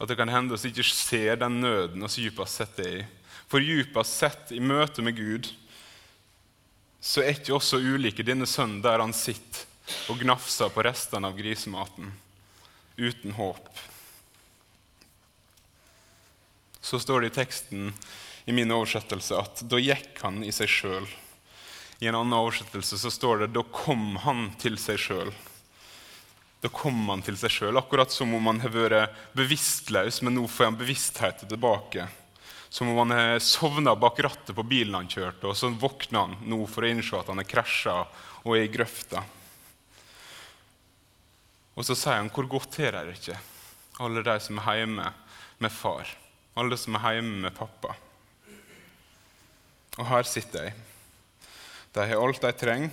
at 0.01 0.09
det 0.09 0.17
kan 0.17 0.31
hende 0.33 0.57
oss 0.57 0.65
ikke 0.65 0.87
ser 0.87 1.37
den 1.43 1.59
nøden 1.61 2.07
vi 2.07 2.27
dypest 2.27 2.61
sett 2.63 2.79
er 2.81 2.93
i. 3.03 3.09
For 3.51 3.61
dypest 3.61 4.23
sett 4.23 4.53
i 4.57 4.61
møte 4.63 5.05
med 5.05 5.19
Gud 5.19 5.51
så 7.01 7.23
er 7.25 7.35
ikke 7.37 7.55
oss 7.57 7.71
så 7.73 7.81
ulike 7.81 8.25
denne 8.27 8.49
sønnen 8.49 8.83
der 8.85 9.03
han 9.03 9.15
sitter 9.17 9.70
og 10.11 10.21
gnafsa 10.23 10.69
på 10.73 10.85
restene 10.87 11.31
av 11.31 11.39
grisematen, 11.39 12.13
uten 12.97 13.33
håp. 13.39 13.69
Så 16.81 17.01
står 17.01 17.21
det 17.21 17.33
i 17.33 17.37
teksten 17.41 17.93
i 18.45 18.53
min 18.53 18.73
oversettelse 18.73 19.37
at 19.37 19.63
da 19.69 19.79
gikk 19.79 20.23
han 20.25 20.43
i 20.45 20.53
seg 20.55 20.71
sjøl. 20.71 21.07
I 22.01 22.09
en 22.09 22.17
annen 22.17 22.39
oversettelse 22.39 22.99
så 22.99 23.13
står 23.13 23.45
det 23.45 23.53
da 23.55 23.63
kom 23.73 24.17
han 24.25 24.49
til 24.61 24.79
seg 24.81 24.99
sjøl. 24.99 25.33
Da 26.61 26.69
kom 26.73 26.97
han 27.09 27.23
til 27.25 27.37
seg 27.41 27.53
sjøl, 27.53 27.77
akkurat 27.81 28.13
som 28.13 28.33
om 28.37 28.49
han 28.51 28.61
har 28.61 28.73
vært 28.73 29.21
bevisstløs, 29.37 30.21
men 30.25 30.37
nå 30.37 30.47
får 30.49 30.71
han 30.71 30.81
bevisstheten 30.81 31.49
tilbake. 31.49 32.09
Som 32.71 32.93
om 32.93 33.01
han 33.03 33.15
har 33.17 33.39
sovna 33.43 33.97
bak 33.97 34.21
rattet 34.23 34.55
på 34.57 34.65
bilen 34.65 34.95
han 34.95 35.09
kjørte, 35.11 35.49
og 35.51 35.57
så 35.57 35.73
våkner 35.73 36.27
han 36.27 36.37
nå 36.49 36.63
for 36.71 36.85
å 36.85 36.91
innse 36.93 37.17
at 37.19 37.33
han 37.33 37.41
har 37.41 37.49
krasja 37.49 37.97
og 38.45 38.57
er 38.57 38.67
i 38.67 38.73
grøfta. 38.73 39.25
Og 41.81 41.87
så 41.89 41.95
sier 41.97 42.19
han 42.19 42.29
hvor 42.29 42.45
godt 42.45 42.77
er 42.85 42.93
det 42.93 43.15
ikke, 43.17 43.39
alle 44.05 44.21
de 44.27 44.35
som 44.45 44.59
er 44.61 44.83
hjemme 44.83 45.07
med 45.65 45.73
far, 45.73 46.11
alle 46.61 46.77
som 46.77 46.99
er 46.99 47.15
hjemme 47.17 47.39
med 47.47 47.55
pappa. 47.57 47.95
Og 49.97 50.05
her 50.11 50.29
sitter 50.29 50.67
jeg. 50.69 50.75
De 51.97 52.05
har 52.05 52.21
alt 52.21 52.45
de 52.45 52.51
trenger. 52.61 52.93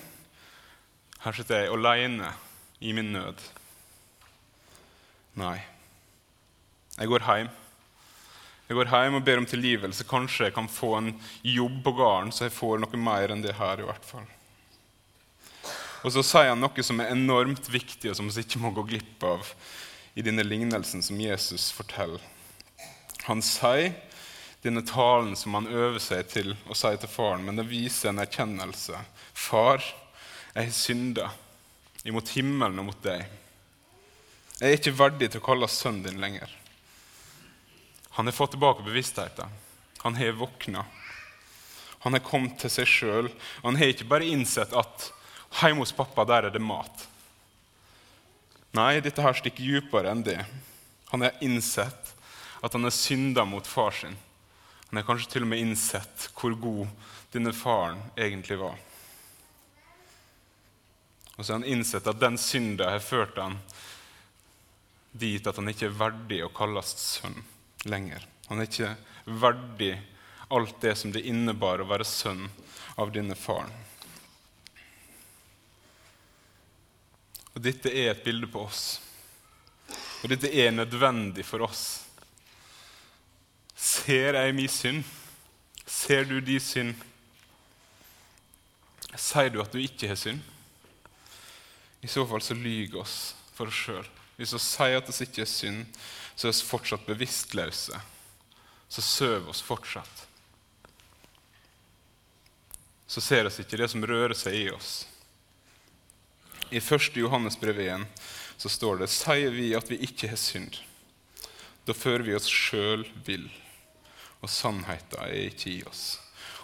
Her 1.19 1.35
sitter 1.35 1.65
jeg 1.65 1.73
alene 1.75 2.31
i 2.79 2.93
min 2.95 3.11
nød. 3.11 3.43
Nei. 5.37 5.57
Jeg 6.95 7.11
går 7.11 7.27
hjem. 7.27 7.51
Jeg 8.69 8.79
går 8.79 8.93
hjem 8.93 9.19
og 9.19 9.27
ber 9.27 9.43
om 9.43 9.51
tilgivelse. 9.51 10.07
Kanskje 10.07 10.47
jeg 10.47 10.55
kan 10.55 10.71
få 10.71 10.95
en 11.01 11.11
jobb 11.43 11.83
på 11.83 11.97
gården, 11.99 12.31
så 12.31 12.47
jeg 12.47 12.55
får 12.55 12.79
noe 12.81 13.03
mer 13.03 13.35
enn 13.35 13.43
det 13.43 13.59
her. 13.59 13.83
i 13.83 13.91
hvert 13.91 14.07
fall. 14.15 14.36
Og 16.05 16.13
så 16.13 16.23
sier 16.25 16.51
han 16.51 16.61
noe 16.61 16.83
som 16.85 16.99
er 17.01 17.13
enormt 17.13 17.69
viktig, 17.71 18.11
og 18.11 18.17
som 18.19 18.29
vi 18.29 18.43
ikke 18.43 18.61
må 18.61 18.73
gå 18.75 18.85
glipp 18.89 19.23
av 19.25 19.53
i 20.17 20.25
denne 20.25 20.45
lignelsen 20.45 21.03
som 21.05 21.19
Jesus 21.21 21.69
forteller. 21.73 22.21
Han 23.27 23.41
sier 23.43 23.95
denne 24.63 24.81
talen 24.87 25.35
som 25.37 25.53
han 25.57 25.69
øver 25.69 25.99
seg 26.01 26.29
til 26.31 26.53
å 26.67 26.77
si 26.77 26.93
til 26.97 27.11
faren, 27.11 27.45
men 27.45 27.59
det 27.59 27.67
viser 27.69 28.11
en 28.11 28.21
erkjennelse. 28.23 28.99
Far, 29.33 29.83
jeg 30.53 30.69
har 30.69 30.73
synda 30.75 31.29
imot 32.07 32.31
himmelen 32.35 32.81
og 32.81 32.89
mot 32.89 33.03
deg. 33.03 33.25
Jeg 34.57 34.69
er 34.69 34.79
ikke 34.79 34.97
verdig 34.97 35.29
til 35.29 35.41
å 35.41 35.45
kalles 35.45 35.75
sønnen 35.77 36.05
din 36.07 36.21
lenger. 36.21 36.49
Han 38.17 38.25
har 38.25 38.33
fått 38.33 38.55
tilbake 38.55 38.85
bevisstheten. 38.85 39.51
Han 40.01 40.17
har 40.17 40.39
våkna. 40.39 40.85
Han 42.05 42.17
har 42.17 42.25
kommet 42.25 42.57
til 42.61 42.73
seg 42.73 42.89
sjøl. 42.89 43.29
Han 43.61 43.77
har 43.77 43.93
ikke 43.93 44.09
bare 44.09 44.25
innsett 44.25 44.73
at 44.73 45.11
hjemme 45.61 45.83
hos 45.83 45.95
pappa 45.95 46.25
der 46.27 46.47
er 46.47 46.53
det 46.53 46.63
mat. 46.63 47.07
Nei, 48.77 48.99
dette 49.01 49.23
her 49.23 49.37
stikker 49.37 49.63
dypere 49.63 50.11
enn 50.11 50.23
det. 50.25 50.39
Han 51.09 51.23
har 51.25 51.37
innsett 51.41 52.13
at 52.61 52.73
han 52.73 52.83
har 52.85 52.93
synda 52.93 53.45
mot 53.45 53.67
far 53.67 53.91
sin. 53.91 54.17
Han 54.89 54.99
har 54.99 55.07
kanskje 55.07 55.31
til 55.31 55.45
og 55.47 55.51
med 55.51 55.63
innsett 55.63 56.29
hvor 56.37 56.55
god 56.61 56.87
denne 57.33 57.53
faren 57.55 57.99
egentlig 58.15 58.59
var. 58.59 58.77
Og 61.37 61.45
så 61.45 61.53
har 61.53 61.59
han 61.59 61.69
innsett 61.69 62.07
at 62.07 62.19
den 62.19 62.37
synda 62.41 62.89
har 62.91 63.03
ført 63.03 63.37
han 63.37 63.59
dit 65.17 65.47
at 65.47 65.57
han 65.57 65.69
ikke 65.69 65.89
er 65.89 65.97
verdig 65.97 66.39
å 66.45 66.53
kalles 66.53 66.93
sønn 67.01 67.37
lenger. 67.89 68.25
Han 68.49 68.61
er 68.61 68.69
ikke 68.69 68.93
verdig 69.25 69.93
alt 70.53 70.79
det 70.81 70.95
som 70.97 71.11
det 71.11 71.25
innebar 71.27 71.81
å 71.81 71.89
være 71.89 72.07
sønn 72.07 72.47
av 72.95 73.11
denne 73.13 73.35
faren. 73.35 73.73
Og 77.57 77.63
Dette 77.65 77.89
er 77.89 78.11
et 78.11 78.21
bilde 78.21 78.45
på 78.53 78.61
oss. 78.67 78.99
Og 80.21 80.29
dette 80.29 80.49
er 80.53 80.69
nødvendig 80.73 81.45
for 81.45 81.65
oss. 81.65 82.03
Ser 83.77 84.37
jeg 84.37 84.53
min 84.53 84.69
synd? 84.69 85.01
Ser 85.85 86.25
du 86.29 86.37
din 86.41 86.61
synd? 86.61 86.93
Sier 89.17 89.49
du 89.49 89.61
at 89.63 89.73
du 89.73 89.81
ikke 89.81 90.09
har 90.11 90.19
synd? 90.19 90.41
I 92.05 92.09
så 92.11 92.25
fall 92.29 92.45
så 92.45 92.57
lyver 92.57 93.01
oss 93.01 93.17
for 93.57 93.69
oss 93.69 93.81
sjøl. 93.87 94.05
Hvis 94.37 94.53
vi 94.53 94.61
sier 94.61 94.99
at 94.99 95.09
vi 95.09 95.25
ikke 95.25 95.45
er 95.45 95.49
synd, 95.49 95.99
så 96.37 96.49
er 96.49 96.53
vi 96.53 96.69
fortsatt 96.69 97.09
bevisstløse. 97.09 98.01
Så 98.89 99.01
sover 99.01 99.49
oss 99.49 99.65
fortsatt. 99.65 100.25
Så 103.07 103.23
ser 103.23 103.49
vi 103.49 103.63
ikke 103.65 103.81
det 103.81 103.89
som 103.89 104.05
rører 104.05 104.37
seg 104.37 104.61
i 104.61 104.67
oss. 104.69 105.07
I 106.69 106.77
1. 106.77 107.15
Johannes 107.15 107.59
brev 107.59 107.79
1 107.79 108.05
så 108.57 108.69
står 108.69 108.97
det 108.97 109.07
sier 109.13 109.53
vi 109.55 109.69
at 109.77 109.87
vi 109.91 110.01
ikke 110.03 110.27
har 110.27 110.39
synd. 110.41 110.75
Da 111.87 111.93
fører 111.95 112.25
vi 112.27 112.35
oss 112.35 112.49
sjøl 112.51 113.05
vill, 113.23 113.45
og 114.43 114.51
sannheten 114.51 115.21
er 115.23 115.45
ikke 115.47 115.69
i 115.71 115.83
oss. 115.87 116.17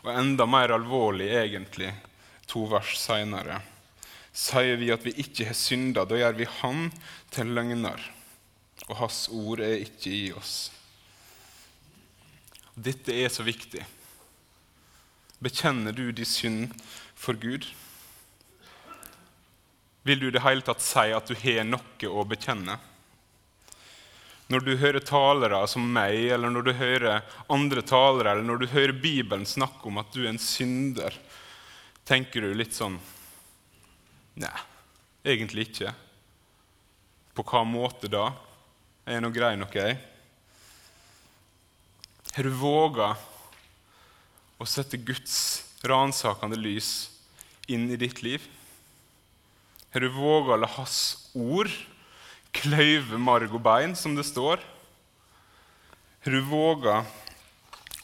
Og 0.03 0.11
enda 0.11 0.47
mer 0.49 0.73
alvorlig, 0.75 1.29
egentlig, 1.31 1.93
to 2.51 2.65
vers 2.67 2.97
seinere 2.99 3.61
Sier 4.33 4.79
vi 4.81 4.87
at 4.89 5.03
vi 5.05 5.11
ikke 5.21 5.45
har 5.45 5.55
synda, 5.55 6.07
da 6.09 6.17
gjør 6.17 6.39
vi 6.39 6.47
Han 6.63 6.87
til 7.31 7.51
løgner, 7.53 8.01
og 8.87 8.95
Hans 8.97 9.27
ord 9.29 9.61
er 9.61 9.83
ikke 9.85 10.09
i 10.09 10.31
oss. 10.33 10.71
Dette 12.73 13.13
er 13.13 13.29
så 13.29 13.45
viktig. 13.45 13.85
Bekjenner 15.37 15.93
du 15.93 16.07
din 16.09 16.25
synd 16.25 16.73
for 17.13 17.37
Gud? 17.37 17.69
Vil 20.03 20.19
du 20.19 20.27
i 20.27 20.33
det 20.35 20.43
hele 20.43 20.63
tatt 20.65 20.83
si 20.83 21.11
at 21.15 21.29
du 21.29 21.35
har 21.39 21.63
noe 21.67 22.09
å 22.11 22.25
bekjenne? 22.27 22.75
Når 24.51 24.65
du 24.65 24.73
hører 24.77 25.05
talere 25.07 25.61
som 25.71 25.85
meg, 25.95 26.17
eller 26.35 26.51
når 26.51 26.67
du 26.67 26.73
hører 26.75 27.23
andre 27.51 27.81
talere, 27.87 28.33
eller 28.33 28.45
når 28.45 28.59
du 28.61 28.67
hører 28.73 28.93
Bibelen 28.99 29.47
snakke 29.47 29.87
om 29.87 30.01
at 30.01 30.11
du 30.11 30.25
er 30.25 30.33
en 30.33 30.41
synder, 30.41 31.15
tenker 32.03 32.43
du 32.43 32.53
litt 32.55 32.75
sånn 32.75 32.99
Nei, 34.33 34.49
egentlig 35.29 35.67
ikke. 35.67 35.91
På 37.37 37.43
hva 37.45 37.59
måte 37.69 38.09
da? 38.09 38.31
Er 39.05 39.19
jeg 39.19 39.23
nå 39.23 39.29
grei 39.35 39.51
nok, 39.61 39.75
jeg? 39.77 39.99
Har 42.33 42.49
du 42.49 42.55
våga 42.57 43.11
å 44.57 44.65
sette 44.65 44.97
Guds 44.97 45.35
ransakende 45.85 46.57
lys 46.57 47.11
inn 47.69 47.85
i 47.93 47.99
ditt 48.01 48.23
liv? 48.25 48.41
Har 49.93 50.01
du 50.01 50.09
våga 50.09 50.55
å 50.55 50.57
la 50.57 50.69
Hans 50.73 51.29
ord 51.37 51.69
kløyve 52.53 53.19
marg 53.21 53.51
og 53.53 53.61
bein, 53.61 53.93
som 53.93 54.15
det 54.17 54.25
står? 54.25 54.61
Har 56.25 56.33
du 56.33 56.39
våga 56.49 57.03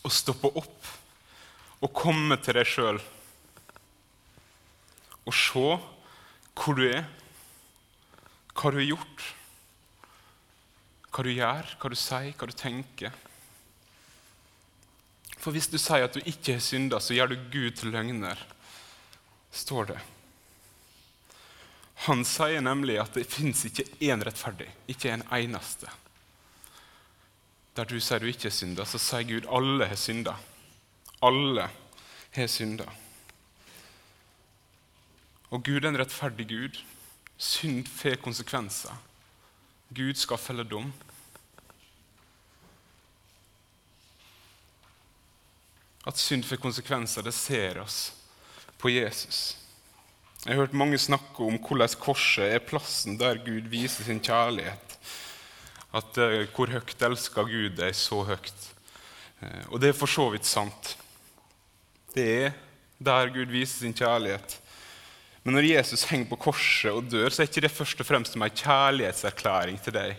å 0.06 0.12
stoppe 0.14 0.52
opp 0.60 0.92
og 1.80 1.96
komme 1.96 2.38
til 2.44 2.60
deg 2.60 2.68
sjøl 2.70 3.00
og 5.30 5.34
se 5.34 5.66
hvor 6.60 6.78
du 6.78 6.84
er, 6.90 7.06
hva 8.54 8.72
du 8.74 8.80
har 8.80 8.88
gjort, 8.90 9.26
hva 11.10 11.26
du 11.26 11.32
gjør, 11.32 11.74
hva 11.80 11.92
du 11.94 11.98
sier, 11.98 12.34
hva 12.38 12.50
du 12.50 12.56
tenker. 12.58 13.18
For 15.40 15.56
hvis 15.56 15.70
du 15.72 15.78
sier 15.80 16.06
at 16.06 16.18
du 16.18 16.22
ikke 16.22 16.58
har 16.58 16.64
synda, 16.64 17.02
så 17.02 17.16
gjør 17.16 17.34
du 17.34 17.50
Gud 17.54 17.78
til 17.80 17.94
løgner, 17.96 18.42
står 19.56 19.94
det. 19.94 20.00
Han 22.06 22.24
sier 22.26 22.62
nemlig 22.64 22.96
at 23.02 23.18
det 23.18 23.28
fins 23.28 23.66
ikke 23.68 23.84
én 24.08 24.24
rettferdig, 24.24 24.70
ikke 24.88 25.12
en 25.12 25.26
eneste. 25.36 25.90
Der 27.76 27.88
du 27.88 27.98
sier 28.00 28.24
du 28.24 28.30
ikke 28.32 28.52
synda, 28.52 28.86
så 28.88 29.02
sier 29.02 29.28
Gud 29.28 29.50
alle 29.52 29.90
har 29.90 30.00
synda. 30.00 30.38
Alle 31.20 31.68
har 32.38 32.48
synda. 32.48 32.88
Og 35.50 35.64
Gud 35.66 35.84
er 35.84 35.92
en 35.92 36.00
rettferdig 36.00 36.48
Gud. 36.48 36.80
Synd 37.38 37.88
får 37.92 38.20
konsekvenser. 38.24 38.96
Gud 39.96 40.16
skal 40.16 40.40
felle 40.40 40.64
dom. 40.64 40.92
At 46.08 46.18
synd 46.18 46.48
får 46.48 46.64
konsekvenser, 46.64 47.28
det 47.28 47.36
ser 47.36 47.84
oss 47.84 48.14
på 48.80 48.90
Jesus. 48.90 49.59
Jeg 50.46 50.54
har 50.56 50.62
hørt 50.62 50.78
mange 50.78 50.98
snakke 50.98 51.44
om 51.44 51.58
hvordan 51.60 51.96
korset 52.00 52.54
er 52.56 52.62
plassen 52.64 53.18
der 53.20 53.42
Gud 53.44 53.66
viser 53.68 54.06
sin 54.08 54.22
kjærlighet. 54.24 54.96
At 55.92 56.16
uh, 56.16 56.46
Hvor 56.56 56.72
høyt 56.72 57.02
elsker 57.04 57.44
Gud 57.50 57.76
deg 57.76 57.96
så 57.98 58.22
høyt. 58.24 58.62
Uh, 59.42 59.66
og 59.74 59.82
det 59.82 59.92
er 59.92 59.98
for 60.00 60.08
så 60.08 60.30
vidt 60.32 60.48
sant. 60.48 60.94
Det 62.16 62.28
er 62.46 62.56
der 63.04 63.34
Gud 63.36 63.52
viser 63.52 63.84
sin 63.84 63.94
kjærlighet. 63.94 64.56
Men 65.44 65.58
når 65.58 65.68
Jesus 65.74 66.08
henger 66.08 66.30
på 66.32 66.40
korset 66.48 66.92
og 66.92 67.12
dør, 67.12 67.30
så 67.30 67.44
er 67.44 67.52
ikke 67.52 67.66
det 67.68 67.72
først 67.76 68.00
og 68.00 68.08
fremst 68.08 68.36
en 68.36 68.44
kjærlighetserklæring 68.48 69.80
til 69.84 69.96
deg. 69.96 70.16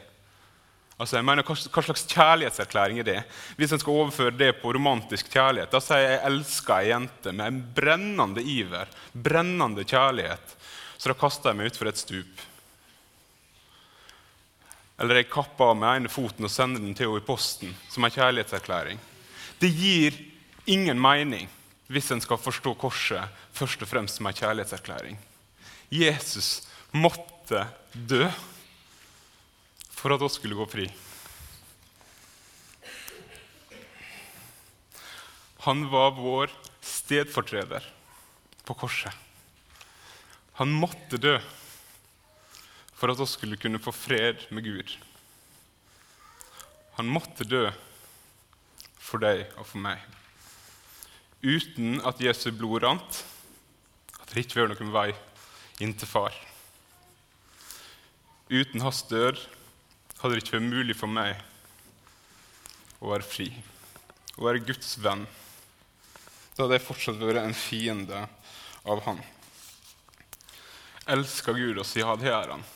Altså, 1.00 1.16
jeg 1.16 1.25
mener, 1.25 1.47
Hva 1.47 1.83
slags 1.83 2.04
kjærlighetserklæring 2.11 2.99
er 3.00 3.07
det? 3.07 3.21
Hvis 3.57 3.73
en 3.73 3.80
skal 3.80 3.97
overføre 4.02 4.37
det 4.37 4.50
på 4.61 4.73
romantisk 4.76 5.30
kjærlighet, 5.33 5.73
da 5.73 5.80
sier 5.80 5.99
jeg 5.99 6.11
'jeg 6.11 6.26
elsker 6.28 6.75
ei 6.76 6.90
jente' 6.92 7.33
med 7.33 7.47
en 7.47 7.62
brennende 7.75 8.42
iver, 8.42 8.87
brennende 9.14 9.85
kjærlighet, 9.85 10.57
så 10.99 11.09
da 11.09 11.14
kaster 11.14 11.50
jeg 11.50 11.57
meg 11.57 11.73
utfor 11.73 11.88
et 11.88 11.99
stup. 11.99 12.40
Eller 15.00 15.14
jeg 15.14 15.30
kapper 15.30 15.64
av 15.64 15.76
med 15.76 15.97
ene 15.97 16.09
foten 16.12 16.45
og 16.45 16.50
sender 16.50 16.80
den 16.80 16.95
til 16.95 17.09
henne 17.09 17.23
i 17.23 17.26
posten 17.26 17.75
som 17.88 18.04
en 18.04 18.11
kjærlighetserklæring. 18.11 18.99
Det 19.59 19.73
gir 19.73 20.12
ingen 20.66 21.00
mening 21.00 21.49
hvis 21.88 22.11
en 22.11 22.21
skal 22.21 22.37
forstå 22.37 22.75
korset 22.76 23.25
først 23.57 23.80
og 23.83 23.88
fremst 23.88 24.16
som 24.16 24.26
en 24.26 24.37
kjærlighetserklæring. 24.37 25.16
Jesus 25.90 26.69
måtte 26.92 27.66
dø 27.95 28.28
for 30.00 30.14
at 30.14 30.23
oss 30.25 30.38
skulle 30.40 30.57
gå 30.57 30.66
fri. 30.71 30.87
Han 35.66 35.85
var 35.92 36.14
vår 36.16 36.52
stedfortreder 36.80 37.85
på 38.64 38.76
korset. 38.80 39.12
Han 40.57 40.73
måtte 40.73 41.21
dø 41.21 41.35
for 42.97 43.12
at 43.12 43.21
oss 43.21 43.37
skulle 43.37 43.61
kunne 43.61 43.80
få 43.80 43.92
fred 43.92 44.47
med 44.49 44.64
Gud. 44.64 44.97
Han 46.97 47.12
måtte 47.12 47.49
dø 47.49 47.66
for 49.00 49.21
deg 49.21 49.45
og 49.59 49.69
for 49.69 49.85
meg 49.85 50.00
uten 51.40 52.00
at 52.04 52.21
Jesu 52.21 52.50
blod 52.52 52.83
rant, 52.85 53.23
at 54.21 54.33
det 54.33 54.45
ikke 54.45 54.61
var 54.61 54.73
noen 54.73 54.92
vei 54.92 55.09
inn 55.80 55.95
til 55.97 56.09
far. 56.09 56.35
Uten 58.50 58.83
hans 58.85 59.00
død 59.09 59.40
hadde 60.21 60.37
det 60.37 60.43
ikke 60.45 60.59
vært 60.59 60.69
mulig 60.69 60.97
for 60.97 61.09
meg 61.09 61.39
å 63.00 63.12
være 63.12 63.25
fri, 63.25 63.49
å 64.37 64.45
være 64.45 64.65
Guds 64.69 64.97
venn. 65.00 65.25
Da 66.57 66.67
hadde 66.67 66.77
jeg 66.77 66.85
fortsatt 66.85 67.23
vært 67.23 67.41
en 67.43 67.57
fiende 67.57 68.27
av 68.85 69.00
Han. 69.07 69.23
Elsker 71.11 71.57
Gud 71.57 71.81
oss? 71.81 71.95
Ja, 71.97 72.12
det 72.21 72.29
gjør 72.29 72.57
Han. 72.57 72.67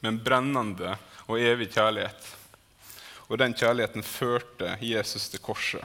Med 0.00 0.08
en 0.12 0.22
brennende 0.24 0.96
og 1.26 1.40
evig 1.40 1.68
kjærlighet. 1.74 2.30
Og 3.28 3.38
den 3.40 3.56
kjærligheten 3.56 4.04
førte 4.04 4.76
Jesus 4.84 5.28
til 5.32 5.42
korset. 5.44 5.84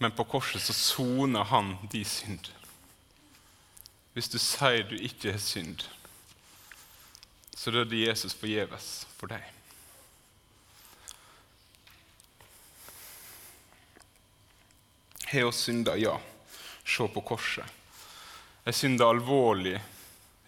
Men 0.00 0.14
på 0.16 0.24
korset 0.24 0.62
så 0.64 0.74
soner 0.74 1.44
han 1.50 1.74
de 1.92 2.00
synd. 2.08 2.48
Hvis 4.14 4.30
du 4.32 4.38
sier 4.40 4.86
du 4.88 4.96
ikke 4.96 5.34
har 5.34 5.42
synd, 5.42 5.84
så 7.56 7.72
døde 7.74 7.96
Jesus 7.96 8.34
forgjeves 8.36 8.90
for 9.18 9.32
deg. 9.32 9.44
Har 15.30 15.46
oss 15.46 15.62
synda? 15.66 15.96
Ja. 15.96 16.16
Se 16.84 17.06
på 17.08 17.22
korset. 17.22 17.64
Jeg 18.64 18.74
synder 18.74 19.12
alvorlig. 19.12 19.76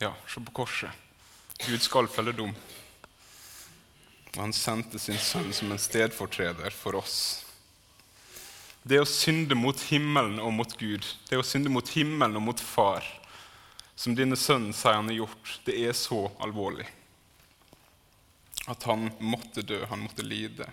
Ja, 0.02 0.10
se 0.26 0.40
på 0.42 0.54
korset. 0.62 0.90
Gud 1.62 1.82
skal 1.84 2.08
felle 2.10 2.34
dom. 2.34 2.50
Han 4.36 4.52
sendte 4.56 4.98
sin 4.98 5.18
sønn 5.20 5.52
som 5.54 5.70
en 5.70 5.78
stedfortreder 5.78 6.74
for 6.74 6.98
oss. 6.98 7.44
Det 8.82 8.98
å 8.98 9.06
synde 9.06 9.54
mot 9.54 9.78
himmelen 9.92 10.40
og 10.42 10.50
mot 10.56 10.72
Gud, 10.80 11.06
det 11.28 11.38
å 11.38 11.46
synde 11.46 11.70
mot 11.70 11.86
himmelen 11.94 12.40
og 12.40 12.46
mot 12.48 12.60
Far, 12.60 13.06
som 14.02 14.16
denne 14.18 14.34
sønnen 14.34 14.74
sier 14.74 14.96
han 14.98 15.06
har 15.12 15.20
gjort, 15.20 15.50
det 15.62 15.76
er 15.78 15.92
så 15.94 16.24
alvorlig. 16.42 16.88
At 18.66 18.82
han 18.88 19.12
måtte 19.22 19.62
dø, 19.62 19.78
han 19.86 20.02
måtte 20.02 20.24
lide. 20.26 20.66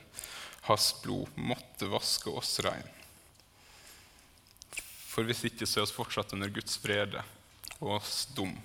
Hans 0.66 0.96
blod 1.04 1.38
måtte 1.38 1.92
vaske 1.92 2.34
oss 2.34 2.56
rein. 2.66 2.88
For 5.10 5.30
hvis 5.30 5.44
ikke 5.46 5.68
så 5.70 5.82
er 5.82 5.86
oss 5.86 5.94
fortsatt 5.94 6.34
under 6.34 6.50
Guds 6.54 6.80
vrede 6.82 7.22
og 7.78 8.00
oss 8.00 8.24
dum. 8.34 8.56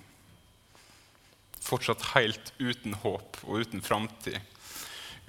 Fortsatt 1.61 2.01
helt 2.15 2.49
uten 2.57 2.97
håp 3.05 3.37
og 3.45 3.61
uten 3.61 3.85
framtid. 3.85 4.41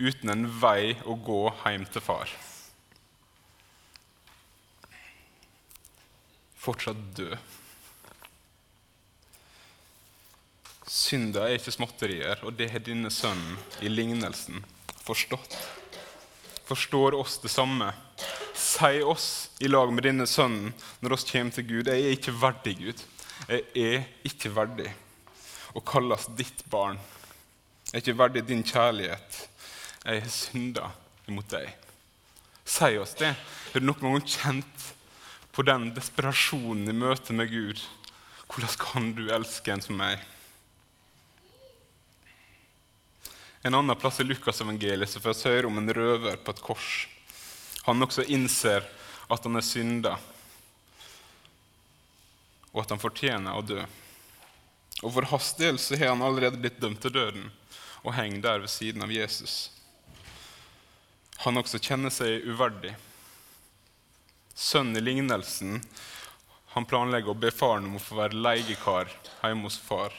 Uten 0.01 0.33
en 0.33 0.49
vei 0.65 0.97
å 1.05 1.19
gå 1.29 1.43
hjem 1.67 1.85
til 1.93 2.05
far. 2.09 2.33
Fortsatt 6.65 7.05
død. 7.21 7.37
Synda 10.87 11.49
er 11.49 11.59
ikke 11.59 11.75
småtterier, 11.75 12.39
og 12.47 12.55
det 12.55 12.69
har 12.71 12.83
denne 12.87 13.11
sønnen 13.11 13.57
i 13.83 13.91
lignelsen 13.91 14.61
forstått. 15.03 15.57
Forstår 16.67 17.17
oss 17.19 17.41
det 17.43 17.51
samme. 17.51 17.89
Si 18.55 19.03
oss 19.03 19.27
i 19.59 19.69
lag 19.69 19.91
med 19.95 20.07
denne 20.07 20.29
sønnen 20.31 20.71
når 21.03 21.17
oss 21.17 21.27
kommer 21.27 21.55
til 21.55 21.67
Gud. 21.67 21.91
Jeg 21.91 22.05
er 22.05 22.15
ikke 22.15 22.35
verdig, 22.39 22.77
Gud. 22.79 23.03
Jeg 23.51 23.65
er 23.75 24.07
ikke 24.27 24.53
verdig 24.55 24.93
å 25.77 25.83
kalles 25.87 26.29
ditt 26.39 26.63
barn. 26.71 27.03
Jeg 27.91 27.99
er 27.99 28.05
ikke 28.05 28.19
verdig 28.23 28.45
din 28.47 28.63
kjærlighet. 28.67 29.41
Jeg 30.07 30.23
har 30.23 30.33
synda 30.33 30.93
imot 31.27 31.51
deg. 31.51 31.67
Si 32.67 32.93
oss 32.99 33.19
det. 33.19 33.33
Har 33.73 33.83
du 33.83 33.91
noen 33.91 34.07
gang 34.07 34.31
kjent 34.31 34.87
på 35.51 35.67
den 35.67 35.91
desperasjonen 35.99 36.95
i 36.95 36.97
møte 36.97 37.35
med 37.35 37.51
Gud? 37.51 37.83
Hvordan 38.47 38.81
kan 38.81 39.13
du 39.19 39.27
elske 39.35 39.75
en 39.75 39.83
som 39.83 39.99
meg? 39.99 40.23
En 43.63 43.75
annen 43.75 43.97
plass 43.97 44.21
i 44.21 44.25
Lukasevangeliet 44.25 45.17
får 45.19 45.35
vi 45.35 45.51
høre 45.51 45.71
om 45.71 45.79
en 45.79 45.95
røver 45.95 46.37
på 46.37 46.55
et 46.55 46.63
kors. 46.63 46.91
Han 47.87 48.03
også 48.03 48.27
innser 48.29 48.85
at 49.31 49.45
han 49.47 49.59
er 49.59 49.65
synda, 49.65 50.17
og 52.73 52.83
at 52.83 52.93
han 52.93 53.03
fortjener 53.03 53.57
å 53.57 53.65
dø. 53.65 53.81
Og 55.03 55.13
For 55.13 55.29
hans 55.31 55.53
del 55.59 55.79
så 55.81 55.97
har 55.97 56.13
han 56.13 56.25
allerede 56.25 56.61
blitt 56.61 56.81
dømt 56.81 57.03
til 57.05 57.15
døden 57.15 57.51
og 58.07 58.15
henger 58.15 58.43
der 58.45 58.63
ved 58.63 58.71
siden 58.71 59.03
av 59.03 59.13
Jesus. 59.13 59.71
Han 61.43 61.59
også 61.59 61.81
kjenner 61.83 62.13
seg 62.15 62.47
uverdig. 62.47 62.95
Sønnen 64.55 64.97
i 64.97 65.03
lignelsen 65.03 65.81
han 66.77 66.87
planlegger 66.89 67.33
å 67.33 67.41
be 67.41 67.51
faren 67.53 67.89
om 67.89 67.97
å 67.99 68.03
få 68.03 68.19
være 68.19 68.37
leiekar 68.37 69.11
hjemme 69.41 69.67
hos 69.69 69.79
far. 69.81 70.15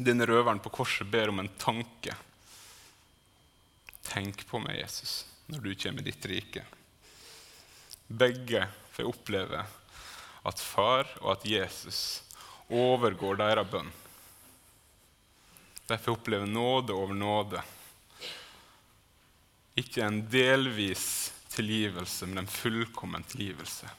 Denne 0.00 0.26
røveren 0.28 0.60
på 0.62 0.72
korset 0.72 1.08
ber 1.12 1.32
om 1.32 1.42
en 1.42 1.50
tanke. 1.60 2.16
Tenk 4.10 4.42
på 4.46 4.58
meg, 4.58 4.80
Jesus, 4.80 5.24
når 5.46 5.62
du 5.62 5.74
kommer 5.78 6.02
i 6.02 6.10
ditt 6.10 6.26
rike. 6.26 6.64
Begge 8.10 8.64
får 8.90 9.06
oppleve 9.06 9.62
at 10.42 10.62
far 10.62 11.06
og 11.20 11.36
at 11.36 11.46
Jesus 11.46 12.00
overgår 12.66 13.38
deres 13.38 13.70
bønn. 13.70 13.92
De 15.86 15.98
får 15.98 16.18
oppleve 16.18 16.46
nåde 16.46 16.94
over 16.94 17.14
nåde. 17.14 17.62
Ikke 19.78 20.02
en 20.02 20.24
delvis 20.30 21.32
tilgivelse, 21.50 22.26
men 22.26 22.42
en 22.42 22.50
fullkommen 22.50 23.22
tilgivelse. 23.30 23.90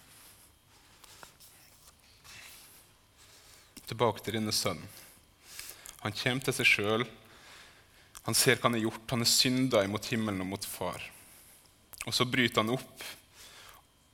Tilbake 3.88 4.24
til 4.24 4.40
denne 4.40 4.56
sønnen. 4.56 4.88
Han 6.02 6.16
kommer 6.16 6.48
til 6.48 6.56
seg 6.60 6.68
sjøl 6.68 7.04
han 8.28 8.38
ser 8.38 8.60
hva 8.60 8.70
han 8.70 8.78
har 8.78 8.86
gjort. 8.86 9.10
Han 9.14 9.26
er 9.26 9.30
synda 9.30 9.82
imot 9.86 10.12
himmelen 10.12 10.44
og 10.44 10.52
mot 10.54 10.66
far. 10.66 11.04
Og 12.06 12.14
så 12.14 12.26
bryter 12.26 12.62
han 12.62 12.74
opp, 12.74 13.04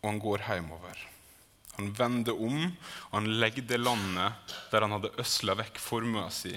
og 0.01 0.09
han 0.09 0.21
går 0.23 0.45
hjemover. 0.47 1.03
Han 1.77 1.91
vender 1.93 2.39
om, 2.41 2.63
og 3.09 3.13
han 3.13 3.29
legger 3.41 3.67
det 3.69 3.77
landet 3.77 4.55
der 4.71 4.83
han 4.83 4.95
hadde 4.95 5.13
øsla 5.21 5.53
vekk 5.59 5.77
formua 5.81 6.25
si, 6.33 6.55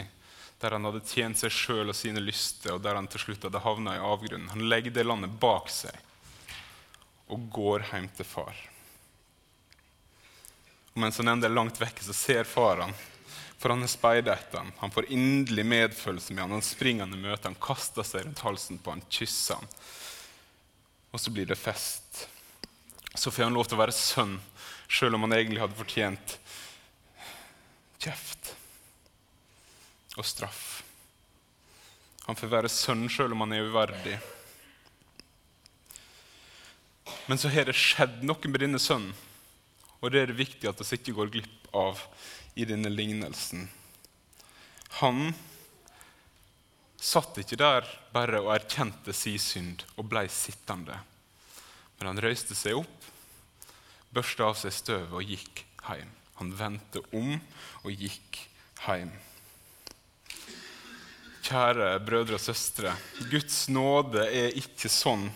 der 0.60 0.76
han 0.76 0.86
hadde 0.88 1.02
tjent 1.08 1.40
seg 1.40 1.52
sjøl 1.52 1.92
og 1.92 1.96
sine 1.96 2.22
lyster, 2.24 2.74
og 2.74 2.82
der 2.84 2.96
han 2.96 3.08
til 3.10 3.26
slutt 3.26 3.44
hadde 3.44 3.62
havna 3.64 3.98
i 3.98 4.04
avgrunnen. 4.04 4.48
Han 4.54 4.68
legger 4.70 4.94
det 4.96 5.04
landet 5.06 5.36
bak 5.42 5.68
seg 5.72 5.96
og 7.30 7.46
går 7.52 7.84
hjem 7.90 8.08
til 8.16 8.26
far. 8.26 8.56
Og 10.94 11.02
mens 11.04 11.20
han 11.20 11.30
enda 11.30 11.46
er 11.46 11.54
langt 11.54 11.78
vekke, 11.80 12.02
så 12.02 12.16
ser 12.16 12.48
far 12.48 12.86
han 12.86 12.96
for 13.60 13.74
han 13.74 13.84
har 13.84 13.92
speidet 13.92 14.32
etter 14.32 14.58
ham. 14.58 14.72
Han 14.78 14.90
får 14.90 15.10
inderlig 15.12 15.66
medfølelse 15.68 16.32
med 16.32 16.42
ham. 16.42 16.54
Han 16.56 16.64
springer 16.64 17.04
han 17.04 17.12
i 17.12 17.20
møte, 17.20 17.44
han 17.44 17.58
kaster 17.60 18.06
seg 18.08 18.24
rundt 18.24 18.40
halsen 18.46 18.80
på 18.80 18.94
ham, 18.94 19.02
kysser 19.12 19.60
ham. 19.60 19.66
Og 21.12 21.20
så 21.20 21.32
blir 21.34 21.44
det 21.50 21.58
fest. 21.60 22.22
Så 23.14 23.28
får 23.28 23.50
han 23.50 23.58
lov 23.58 23.68
til 23.68 23.76
å 23.76 23.82
være 23.82 23.92
sønn, 23.92 24.38
sjøl 24.88 25.18
om 25.18 25.26
han 25.26 25.36
egentlig 25.36 25.60
hadde 25.60 25.76
fortjent 25.76 26.38
kjeft 28.00 28.54
og 30.16 30.24
straff. 30.24 30.64
Han 32.24 32.40
får 32.40 32.54
være 32.56 32.72
sønn 32.72 33.04
sjøl 33.12 33.36
om 33.36 33.44
han 33.44 33.58
er 33.58 33.68
uverdig. 33.68 34.16
Men 37.28 37.36
så 37.36 37.52
har 37.52 37.68
det 37.68 37.76
skjedd 37.76 38.22
noe 38.24 38.48
med 38.48 38.64
denne 38.64 38.80
sønnen, 38.80 39.12
og 40.00 40.14
det 40.14 40.24
er 40.24 40.30
det 40.32 40.40
viktig 40.40 40.70
at 40.70 40.80
vi 40.80 40.96
ikke 40.96 41.18
går 41.20 41.34
glipp 41.36 41.74
av 41.76 42.00
i 42.54 42.64
denne 42.64 42.90
lignelsen. 42.92 43.68
Han 45.00 45.30
satt 47.00 47.38
ikke 47.40 47.58
der 47.60 47.86
bare 48.12 48.42
og 48.42 48.52
erkjente 48.54 49.14
si 49.16 49.36
synd 49.40 49.84
og 49.96 50.08
ble 50.10 50.26
sittende. 50.32 50.98
Men 51.98 52.12
han 52.12 52.22
røyste 52.22 52.56
seg 52.56 52.80
opp, 52.80 53.08
børsta 54.12 54.50
av 54.50 54.58
seg 54.60 54.74
støvet 54.74 55.16
og 55.16 55.32
gikk 55.32 55.64
hjem. 55.86 56.12
Han 56.40 56.54
vendte 56.56 57.02
om 57.16 57.34
og 57.84 57.90
gikk 57.92 58.40
hjem. 58.86 59.12
Kjære 61.44 61.92
brødre 62.04 62.36
og 62.36 62.42
søstre, 62.42 62.92
Guds 63.30 63.64
nåde 63.72 64.26
er 64.28 64.56
ikke 64.58 64.90
sånn 64.92 65.28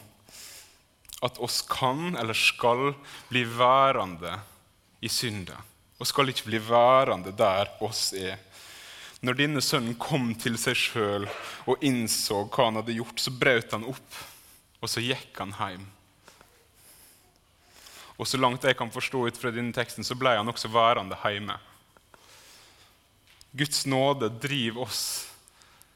at 1.24 1.38
oss 1.42 1.62
kan 1.64 2.12
eller 2.20 2.36
skal 2.36 2.92
bli 3.30 3.44
værende 3.48 4.36
i 5.00 5.08
synda 5.08 5.56
og 5.98 6.08
skal 6.08 6.30
ikke 6.30 6.48
bli 6.48 6.60
værende 6.62 7.32
der 7.36 7.70
oss 7.84 8.12
er. 8.18 8.38
Når 9.24 9.38
denne 9.38 9.62
sønnen 9.64 9.96
kom 9.96 10.32
til 10.36 10.58
seg 10.60 10.76
sjøl 10.76 11.28
og 11.70 11.84
innså 11.86 12.42
hva 12.44 12.68
han 12.68 12.80
hadde 12.80 12.96
gjort, 12.98 13.22
så 13.22 13.32
brøt 13.32 13.72
han 13.72 13.86
opp, 13.88 14.18
og 14.82 14.90
så 14.90 15.00
gikk 15.00 15.38
han 15.40 15.54
hjem. 15.56 15.86
Og 18.20 18.28
så 18.28 18.38
langt 18.38 18.66
jeg 18.66 18.76
kan 18.78 18.92
forstå 18.94 19.24
ut 19.26 19.38
fra 19.40 19.50
denne 19.54 19.74
teksten, 19.74 20.06
så 20.06 20.16
ble 20.18 20.36
han 20.36 20.50
også 20.50 20.70
værende 20.70 21.18
hjemme. 21.24 21.56
Guds 23.54 23.84
nåde 23.86 24.28
driver 24.42 24.84
oss 24.84 25.02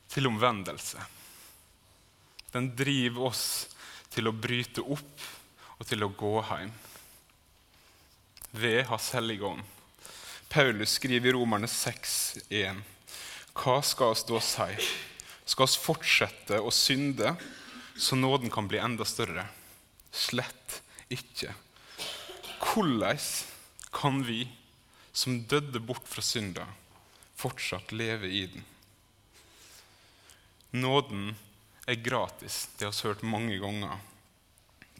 til 0.08 0.30
omvendelse. 0.30 1.02
Den 2.54 2.70
driver 2.78 3.28
oss 3.28 3.46
til 4.14 4.30
å 4.30 4.34
bryte 4.34 4.82
opp 4.82 5.26
og 5.78 5.86
til 5.86 6.06
å 6.06 6.10
gå 6.16 6.36
hjem. 6.48 6.70
Ved 8.58 8.86
Hans 8.88 9.10
hellige 9.12 9.44
ånd. 9.52 9.74
Paulus 10.48 10.90
skriver 10.96 11.28
i 11.28 11.32
Romerne 11.32 11.68
6,1.: 11.68 12.80
Hva 13.52 13.78
skal 13.84 14.14
oss 14.14 14.24
da 14.24 14.40
si? 14.40 14.86
Skal 15.44 15.66
oss 15.66 15.76
fortsette 15.80 16.60
å 16.60 16.72
synde 16.72 17.34
så 17.98 18.16
nåden 18.16 18.48
kan 18.52 18.68
bli 18.68 18.80
enda 18.80 19.04
større? 19.04 19.44
Slett 20.08 20.78
ikke. 21.12 21.52
Hvordan 22.64 23.20
kan 23.92 24.22
vi 24.24 24.46
som 25.12 25.42
døde 25.50 25.80
bort 25.84 26.08
fra 26.08 26.24
synda, 26.24 26.64
fortsatt 27.36 27.92
leve 27.92 28.32
i 28.32 28.46
den? 28.48 28.64
Nåden 30.70 31.34
er 31.88 32.00
gratis. 32.00 32.68
Det 32.78 32.88
har 32.88 32.96
vi 32.96 33.08
hørt 33.08 33.22
mange 33.22 33.60
ganger. 33.60 34.00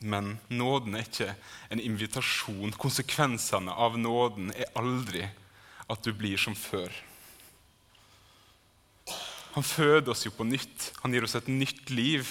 Men 0.00 0.36
nåden 0.48 0.94
er 0.94 1.06
ikke 1.06 1.32
en 1.72 1.82
invitasjon. 1.82 2.74
Konsekvensene 2.78 3.74
av 3.74 3.98
nåden 3.98 4.52
er 4.54 4.70
aldri 4.78 5.24
at 5.88 6.04
du 6.04 6.12
blir 6.14 6.38
som 6.40 6.54
før. 6.58 6.92
Han 9.56 9.66
føder 9.66 10.12
oss 10.12 10.26
jo 10.26 10.32
på 10.36 10.46
nytt. 10.46 10.92
Han 11.02 11.14
gir 11.14 11.24
oss 11.26 11.34
et 11.38 11.48
nytt 11.50 11.90
liv. 11.90 12.28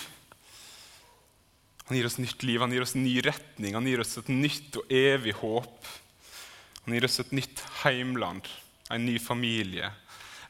Han 1.88 1.97
gir 1.97 2.08
oss 2.08 2.19
nytt 2.19 2.43
liv, 2.43 2.60
han 2.60 2.73
gir 2.75 2.84
oss 2.84 2.97
ny 2.99 3.13
retning, 3.23 3.75
han 3.77 3.86
gir 3.88 4.01
oss 4.03 4.17
et 4.19 4.27
nytt 4.27 4.75
og 4.75 4.89
evig 4.91 5.38
håp. 5.39 5.88
Han 6.84 6.95
gir 6.95 7.08
oss 7.08 7.21
et 7.23 7.32
nytt 7.36 7.63
heimland, 7.84 8.47
en 8.91 9.06
ny 9.08 9.15
familie, 9.23 9.93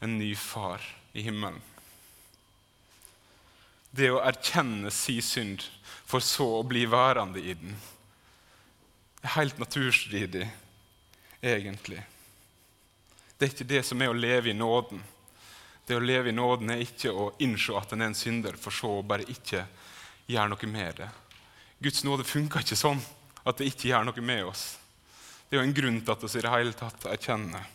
en 0.02 0.18
ny 0.18 0.32
far 0.38 0.82
i 1.14 1.22
himmelen. 1.26 1.62
Det 3.98 4.12
å 4.14 4.22
erkjenne 4.22 4.92
si 4.94 5.18
synd 5.26 5.64
for 6.06 6.22
så 6.22 6.46
å 6.60 6.66
bli 6.68 6.86
værende 6.86 7.42
i 7.42 7.54
den, 7.58 7.76
Det 9.18 9.26
er 9.26 9.40
helt 9.42 9.58
naturstridig, 9.60 10.48
egentlig. 11.42 12.04
Det 13.38 13.46
er 13.46 13.54
ikke 13.54 13.66
det 13.70 13.82
som 13.86 14.02
er 14.02 14.12
å 14.12 14.18
leve 14.18 14.52
i 14.52 14.54
nåden. 14.54 15.02
Det 15.88 15.98
å 15.98 16.04
leve 16.04 16.30
i 16.30 16.36
nåden 16.36 16.70
er 16.70 16.84
ikke 16.86 17.12
å 17.12 17.32
innse 17.44 17.74
at 17.76 17.92
en 17.92 18.02
er 18.02 18.12
en 18.12 18.16
synder, 18.16 18.56
for 18.56 18.72
så 18.72 19.00
å 19.00 19.04
bare 19.04 19.26
ikke 19.26 19.66
gjøre 20.28 20.52
noe 20.54 20.70
med 20.70 21.02
det. 21.02 21.10
Guds 21.80 22.04
nåde 22.06 22.24
funker 22.24 22.62
ikke 22.62 22.78
sånn 22.78 23.02
at 23.44 23.58
det 23.58 23.72
ikke 23.72 23.90
gjør 23.90 24.08
noe 24.08 24.22
med 24.22 24.46
oss. 24.46 24.78
Det 25.50 25.58
er 25.58 25.64
jo 25.64 25.68
en 25.68 25.78
grunn 25.78 26.00
til 26.02 26.14
at 26.14 26.24
vi 26.24 26.32
i 26.38 26.46
det 26.46 26.54
hele 26.54 26.78
tatt 26.78 27.10
erkjenner. 27.10 27.68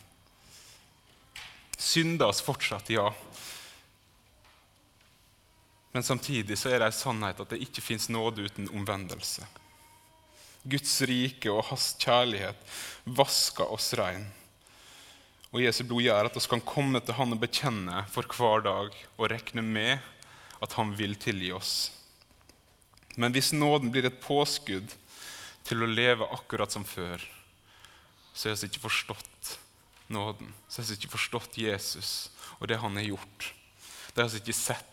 Synder 1.77 2.31
oss 2.31 2.41
fortsatt, 2.45 2.89
ja. 2.93 3.09
Men 5.93 6.03
samtidig 6.03 6.57
så 6.57 6.71
er 6.71 6.81
det 6.81 6.89
en 6.89 6.95
sannhet 6.97 7.41
at 7.43 7.51
det 7.53 7.61
ikke 7.61 7.83
fins 7.85 8.09
nåde 8.09 8.47
uten 8.47 8.69
omvendelse. 8.73 9.45
Guds 10.63 10.95
rike 11.05 11.51
og 11.51 11.67
hans 11.69 11.91
kjærlighet 12.01 12.59
vasker 13.19 13.69
oss 13.69 13.91
rein. 13.99 14.25
Og 15.53 15.61
Jesu 15.61 15.83
blod 15.85 16.01
gjør 16.01 16.29
at 16.29 16.37
vi 16.37 16.41
kan 16.49 16.63
komme 16.65 17.01
til 17.03 17.17
Han 17.19 17.35
og 17.35 17.43
bekjenne 17.43 18.05
for 18.09 18.25
hver 18.25 18.63
dag 18.65 18.95
og 19.19 19.29
regne 19.29 19.61
med 19.61 19.99
at 20.63 20.73
Han 20.79 20.95
vil 20.97 21.13
tilgi 21.19 21.51
oss. 21.53 21.91
Men 23.19 23.35
hvis 23.35 23.51
nåden 23.53 23.91
blir 23.93 24.07
et 24.09 24.21
påskudd 24.23 24.95
til 25.67 25.83
å 25.83 25.89
leve 25.89 26.25
akkurat 26.33 26.73
som 26.73 26.87
før, 26.87 27.21
så 28.33 28.49
har 28.49 28.57
vi 28.57 28.71
ikke 28.71 28.87
forstått 28.87 29.51
nåden. 30.09 30.49
Så 30.67 30.81
har 30.81 30.89
vi 30.89 30.97
ikke 30.97 31.13
forstått 31.13 31.59
Jesus 31.61 32.31
og 32.59 32.65
det 32.71 32.79
han 32.81 32.97
har 32.97 33.11
gjort. 33.11 33.51
Det 34.15 34.23
har 34.23 34.31
vi 34.31 34.41
ikke 34.41 34.57
sett 34.57 34.92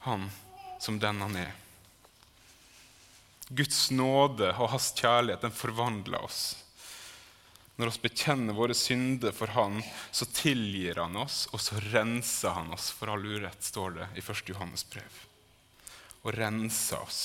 han 0.00 0.30
som 0.80 0.98
den 0.98 1.20
han 1.20 1.36
er. 1.36 1.52
Guds 3.48 3.90
nåde 3.90 4.52
og 4.54 4.70
hans 4.72 4.92
kjærlighet 4.96 5.42
den 5.42 5.54
forvandler 5.54 6.22
oss. 6.22 6.42
Når 7.80 7.94
vi 7.94 8.02
bekjenner 8.10 8.54
våre 8.54 8.76
synder 8.76 9.32
for 9.32 9.48
Han, 9.56 9.78
så 10.12 10.26
tilgir 10.28 10.98
Han 11.00 11.16
oss, 11.16 11.46
og 11.48 11.62
så 11.64 11.78
renser 11.90 12.52
Han 12.52 12.74
oss 12.76 12.90
for 12.92 13.08
all 13.08 13.24
urett, 13.24 13.62
står 13.64 13.96
det 13.96 14.08
i 14.20 14.20
1. 14.20 14.42
Johannes 14.52 14.84
brev. 14.84 15.22
Og 16.22 16.34
renser 16.36 17.00
oss. 17.00 17.22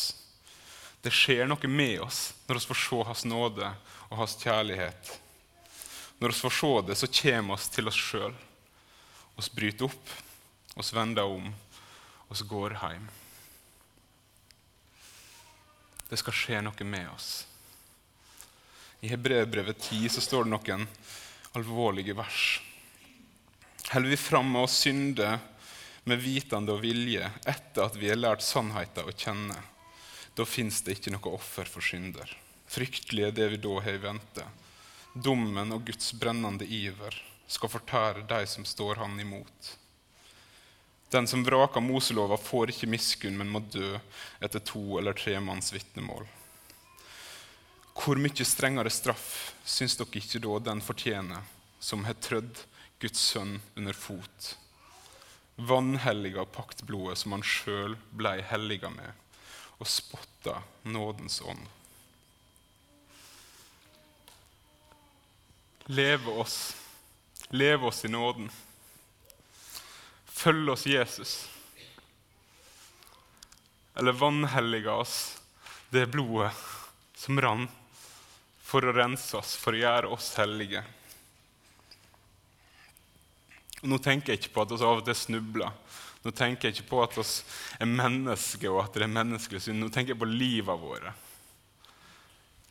Det 1.04 1.12
skjer 1.12 1.46
noe 1.46 1.70
med 1.70 2.00
oss 2.08 2.30
når 2.48 2.58
vi 2.58 2.70
får 2.72 2.82
se 2.86 3.02
Hans 3.10 3.26
nåde 3.28 3.74
og 4.08 4.18
Hans 4.22 4.38
kjærlighet. 4.40 5.12
Når 6.24 6.32
vi 6.32 6.40
får 6.40 6.56
se 6.62 6.74
det, 6.88 6.98
så 6.98 7.12
kommer 7.20 7.60
vi 7.60 7.76
til 7.76 7.92
oss 7.92 8.00
sjøl. 8.00 8.40
Vi 9.36 9.52
bryter 9.60 9.90
opp, 9.90 10.16
vi 10.80 10.88
vender 10.96 11.36
om, 11.36 11.52
og 12.28 12.38
så 12.38 12.48
går 12.50 12.78
hjem. 12.82 13.10
Det 16.10 16.20
skal 16.22 16.38
skje 16.38 16.62
noe 16.62 16.88
med 16.88 17.10
oss. 17.10 17.30
I 19.02 19.10
Hebreerbrevet 19.12 19.82
10 19.82 20.10
så 20.10 20.22
står 20.22 20.46
det 20.46 20.54
noen 20.54 20.88
alvorlige 21.58 22.16
vers. 22.18 22.62
Holder 23.92 24.10
vi 24.10 24.18
fram 24.18 24.52
med 24.52 24.66
å 24.66 24.72
synde 24.72 25.36
med 26.06 26.22
vitende 26.22 26.74
og 26.74 26.84
vilje 26.86 27.30
etter 27.46 27.86
at 27.86 27.98
vi 27.98 28.10
har 28.10 28.20
lært 28.20 28.46
sannheten 28.46 29.06
å 29.06 29.14
kjenne, 29.14 29.58
da 30.36 30.46
fins 30.46 30.82
det 30.86 30.98
ikke 30.98 31.14
noe 31.16 31.34
offer 31.38 31.70
for 31.70 31.86
synder. 31.86 32.30
Fryktelig 32.70 33.28
er 33.28 33.36
det 33.36 33.48
vi 33.54 33.62
da 33.62 33.78
har 33.80 33.98
i 33.98 34.02
vente. 34.02 34.46
Dommen 35.14 35.72
og 35.72 35.86
Guds 35.88 36.12
brennende 36.18 36.66
iver 36.66 37.16
skal 37.48 37.72
fortære 37.72 38.26
de 38.28 38.42
som 38.50 38.66
står 38.66 39.00
Han 39.00 39.20
imot. 39.22 39.76
Den 41.16 41.28
som 41.28 41.44
vraker 41.44 41.80
Moselova, 41.80 42.36
får 42.38 42.74
ikke 42.74 42.90
miskunn, 42.92 43.38
men 43.40 43.48
må 43.48 43.62
dø 43.72 43.94
etter 44.44 44.60
to 44.68 44.98
eller 45.00 45.16
tre 45.16 45.38
manns 45.40 45.72
vitnemål. 45.72 46.26
Hvor 47.96 48.20
mye 48.20 48.44
strengere 48.44 48.92
straff 48.92 49.30
syns 49.64 49.96
dere 49.96 50.20
ikke 50.20 50.42
da 50.44 50.58
den 50.66 50.84
fortjener, 50.84 51.46
som 51.80 52.04
har 52.04 52.20
trødd 52.20 52.60
Guds 53.00 53.24
sønn 53.30 53.62
under 53.80 53.96
fot? 53.96 54.50
Vanhelliga 55.56 56.44
paktblodet 56.52 57.22
som 57.24 57.38
han 57.38 57.48
sjøl 57.48 57.96
blei 58.12 58.42
helliga 58.52 58.92
med, 58.92 59.16
og 59.80 59.88
spotta 59.88 60.60
nådens 60.84 61.40
ånd. 61.48 61.64
Leve 65.96 66.40
oss, 66.44 66.60
leve 67.56 67.88
oss 67.88 68.04
i 68.04 68.12
nåden. 68.12 68.52
Følg 70.36 70.72
oss 70.74 70.86
Jesus. 70.90 71.36
Eller 73.96 74.12
vannhellige 74.12 74.92
oss 74.92 75.16
det 75.90 76.10
blodet 76.12 76.52
som 77.16 77.40
rann 77.42 77.68
for 78.60 78.84
å 78.84 78.94
rense 78.96 79.38
oss, 79.38 79.56
for 79.56 79.76
å 79.76 79.80
gjøre 79.80 80.12
oss 80.12 80.34
hellige. 80.42 80.82
Og 83.84 83.92
nå 83.94 84.00
tenker 84.04 84.34
jeg 84.34 84.42
ikke 84.42 84.56
på 84.56 84.66
at 84.66 84.74
vi 84.74 84.82
av 84.84 85.00
og 85.00 85.06
til 85.08 85.18
snubler. 85.20 85.72
Nå 86.26 86.34
tenker 86.34 86.68
jeg 86.68 86.80
ikke 86.80 86.90
på 86.90 87.04
at 87.06 87.16
vi 87.16 87.24
er 87.86 87.92
mennesker 87.92 88.74
og 88.74 88.82
at 88.82 88.98
det 88.98 89.06
er 89.06 89.14
menneskelig 89.14 89.62
synd. 89.62 89.80
Nå 89.80 89.92
tenker 89.94 90.16
jeg 90.16 90.24
på 90.24 90.28
livet 90.28 90.82
våre. 90.82 91.14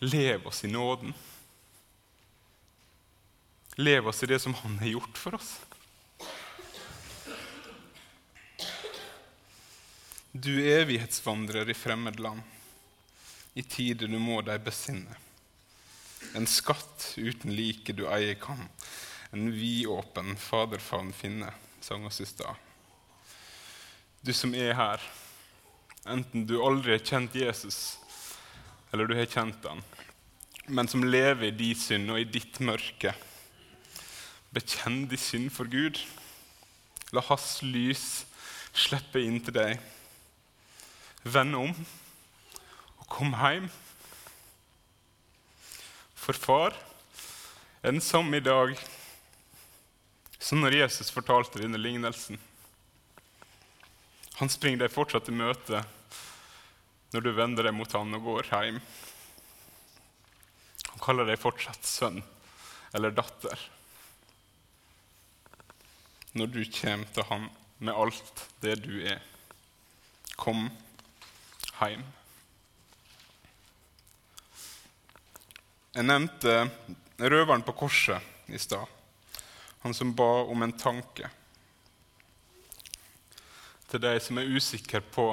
Lev 0.05 0.49
oss 0.51 0.65
i 0.67 0.73
nåden. 0.73 1.15
Lev 3.79 4.11
oss 4.11 4.23
i 4.23 4.29
det 4.31 4.41
som 4.43 4.55
Han 4.61 4.77
har 4.83 4.97
gjort 4.97 5.19
for 5.19 5.39
oss. 5.39 5.55
Du 10.37 10.67
evighetsvandrer 10.67 11.69
i 11.71 11.75
fremmed 11.75 12.19
land, 12.21 12.41
i 13.55 13.63
tider 13.63 14.11
du 14.11 14.17
må 14.19 14.41
deg 14.43 14.65
besinne. 14.67 15.15
En 16.35 16.49
skatt 16.51 17.13
uten 17.15 17.55
like 17.55 17.95
du 17.95 18.03
eier 18.11 18.35
kan, 18.43 18.65
en 19.31 19.53
vidåpen 19.55 20.35
faderfavn 20.35 21.13
finne, 21.15 21.53
sang 21.79 22.03
oss 22.11 22.19
i 22.19 22.27
stad. 22.27 22.59
Du 24.27 24.33
som 24.35 24.59
er 24.59 24.75
her, 24.75 25.07
enten 26.03 26.49
du 26.51 26.57
aldri 26.67 26.97
har 26.97 27.07
kjent 27.07 27.39
Jesus, 27.39 27.81
eller 28.91 29.07
du 29.07 29.15
har 29.15 29.31
kjent 29.31 29.71
han, 29.71 29.87
men 30.67 30.91
som 30.91 31.07
lever 31.07 31.53
i 31.53 31.57
din 31.63 31.79
synd 31.79 32.11
og 32.11 32.19
i 32.19 32.27
ditt 32.27 32.59
mørke. 32.59 33.15
Bekjenn 34.51 35.05
din 35.07 35.27
synd 35.31 35.55
for 35.55 35.71
Gud. 35.71 36.03
La 37.15 37.23
hans 37.31 37.61
lys 37.63 38.25
slippe 38.75 39.23
inn 39.23 39.39
til 39.39 39.63
deg 39.63 39.93
vende 41.25 41.61
om 41.61 41.73
og 43.01 43.07
komme 43.11 43.41
hjem. 43.41 43.69
For 46.15 46.37
far 46.37 46.77
er 47.83 47.93
den 47.93 48.05
samme 48.05 48.39
i 48.39 48.45
dag 48.45 48.77
som 50.45 50.61
når 50.61 50.77
Jesus 50.83 51.13
fortalte 51.13 51.63
denne 51.63 51.81
lignelsen. 51.81 52.37
Han 54.41 54.51
springer 54.53 54.85
deg 54.85 54.93
fortsatt 54.93 55.31
i 55.31 55.37
møte 55.37 55.81
når 57.15 57.25
du 57.25 57.31
vender 57.37 57.69
deg 57.69 57.77
mot 57.77 57.93
han 57.95 58.17
og 58.19 58.27
går 58.29 58.51
hjem. 58.51 58.81
Han 60.91 61.03
kaller 61.05 61.29
deg 61.29 61.41
fortsatt 61.41 61.87
sønn 61.87 62.21
eller 62.95 63.15
datter. 63.15 63.59
Når 66.35 66.51
du 66.51 66.61
kommer 66.75 67.13
til 67.15 67.29
ham 67.31 67.49
med 67.79 67.95
alt 67.95 68.43
det 68.63 68.79
du 68.85 68.97
er. 69.07 69.23
Kom 70.41 70.67
hjem. 71.79 72.05
Jeg 75.95 76.07
nevnte 76.09 76.55
røveren 77.19 77.63
på 77.63 77.75
korset 77.79 78.51
i 78.51 78.59
stad. 78.59 78.87
Han 79.85 79.95
som 79.95 80.15
ba 80.17 80.45
om 80.51 80.63
en 80.63 80.73
tanke. 80.75 81.29
Til 83.91 84.03
deg 84.03 84.19
som 84.23 84.41
er 84.41 84.51
usikker 84.51 85.05
på 85.15 85.29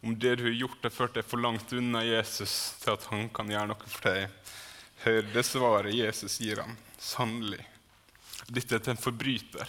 om 0.00 0.14
det 0.16 0.38
du 0.40 0.46
har 0.46 0.56
gjort, 0.56 0.78
har 0.82 0.94
ført 0.94 1.18
deg 1.18 1.26
for 1.28 1.42
langt 1.42 1.72
unna 1.76 2.00
Jesus 2.06 2.54
til 2.80 2.94
at 2.94 3.04
han 3.10 3.28
kan 3.36 3.50
gjøre 3.52 3.68
noe 3.72 3.90
for 3.90 4.06
deg. 4.08 4.30
Hør 5.04 5.28
det 5.34 5.44
svaret 5.44 5.96
Jesus 5.96 6.38
gir 6.40 6.62
ham. 6.62 6.72
Sannelig. 6.96 7.60
Dette 8.48 8.78
er 8.78 8.84
til 8.84 8.94
en 8.94 9.02
forbryter. 9.02 9.68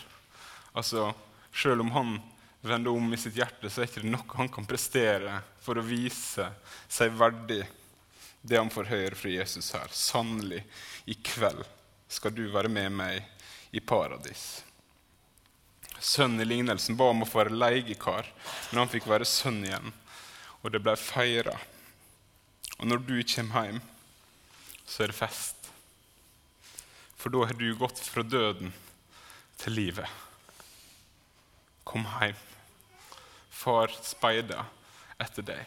Altså, 0.71 1.12
Selv 1.51 1.84
om 1.84 1.91
han 1.91 2.13
vender 2.62 2.91
om 2.93 3.13
i 3.13 3.17
sitt 3.17 3.38
hjerte, 3.38 3.69
så 3.69 3.82
er 3.82 3.89
det 3.89 4.02
ikke 4.02 4.12
noe 4.13 4.38
han 4.38 4.50
kan 4.54 4.67
prestere 4.69 5.39
for 5.62 5.78
å 5.78 5.86
vise 5.86 6.47
seg 6.91 7.13
verdig 7.17 7.63
det 8.41 8.58
han 8.58 8.71
får 8.74 8.89
høre 8.89 9.17
fra 9.17 9.30
Jesus 9.30 9.71
her. 9.76 9.89
Sannelig, 9.93 10.63
i 11.06 11.15
kveld 11.17 11.63
skal 12.12 12.34
du 12.36 12.47
være 12.54 12.71
med 12.71 12.91
meg 12.93 13.24
i 13.71 13.80
paradis. 13.80 14.63
Sønnen 16.02 16.41
i 16.41 16.47
lignelsen 16.50 16.97
ba 16.97 17.12
om 17.13 17.21
å 17.21 17.30
få 17.30 17.43
være 17.43 17.58
leiekar, 17.58 18.30
men 18.71 18.82
han 18.82 18.89
fikk 18.89 19.10
være 19.10 19.28
sønn 19.30 19.62
igjen, 19.65 19.93
og 20.62 20.74
det 20.74 20.82
ble 20.82 20.95
feira. 20.97 21.54
Og 22.80 22.89
når 22.89 23.04
du 23.06 23.17
kommer 23.36 23.69
hjem, 23.69 23.82
så 24.86 25.06
er 25.06 25.13
det 25.13 25.19
fest. 25.19 25.69
For 27.21 27.30
da 27.30 27.45
har 27.45 27.58
du 27.58 27.67
gått 27.78 28.02
fra 28.02 28.26
døden 28.26 28.74
til 29.62 29.78
livet. 29.78 30.10
Kom 31.86 32.08
hjem. 32.17 32.50
Far 33.62 33.93
speide 34.02 34.58
etter 35.21 35.45
deg. 35.45 35.65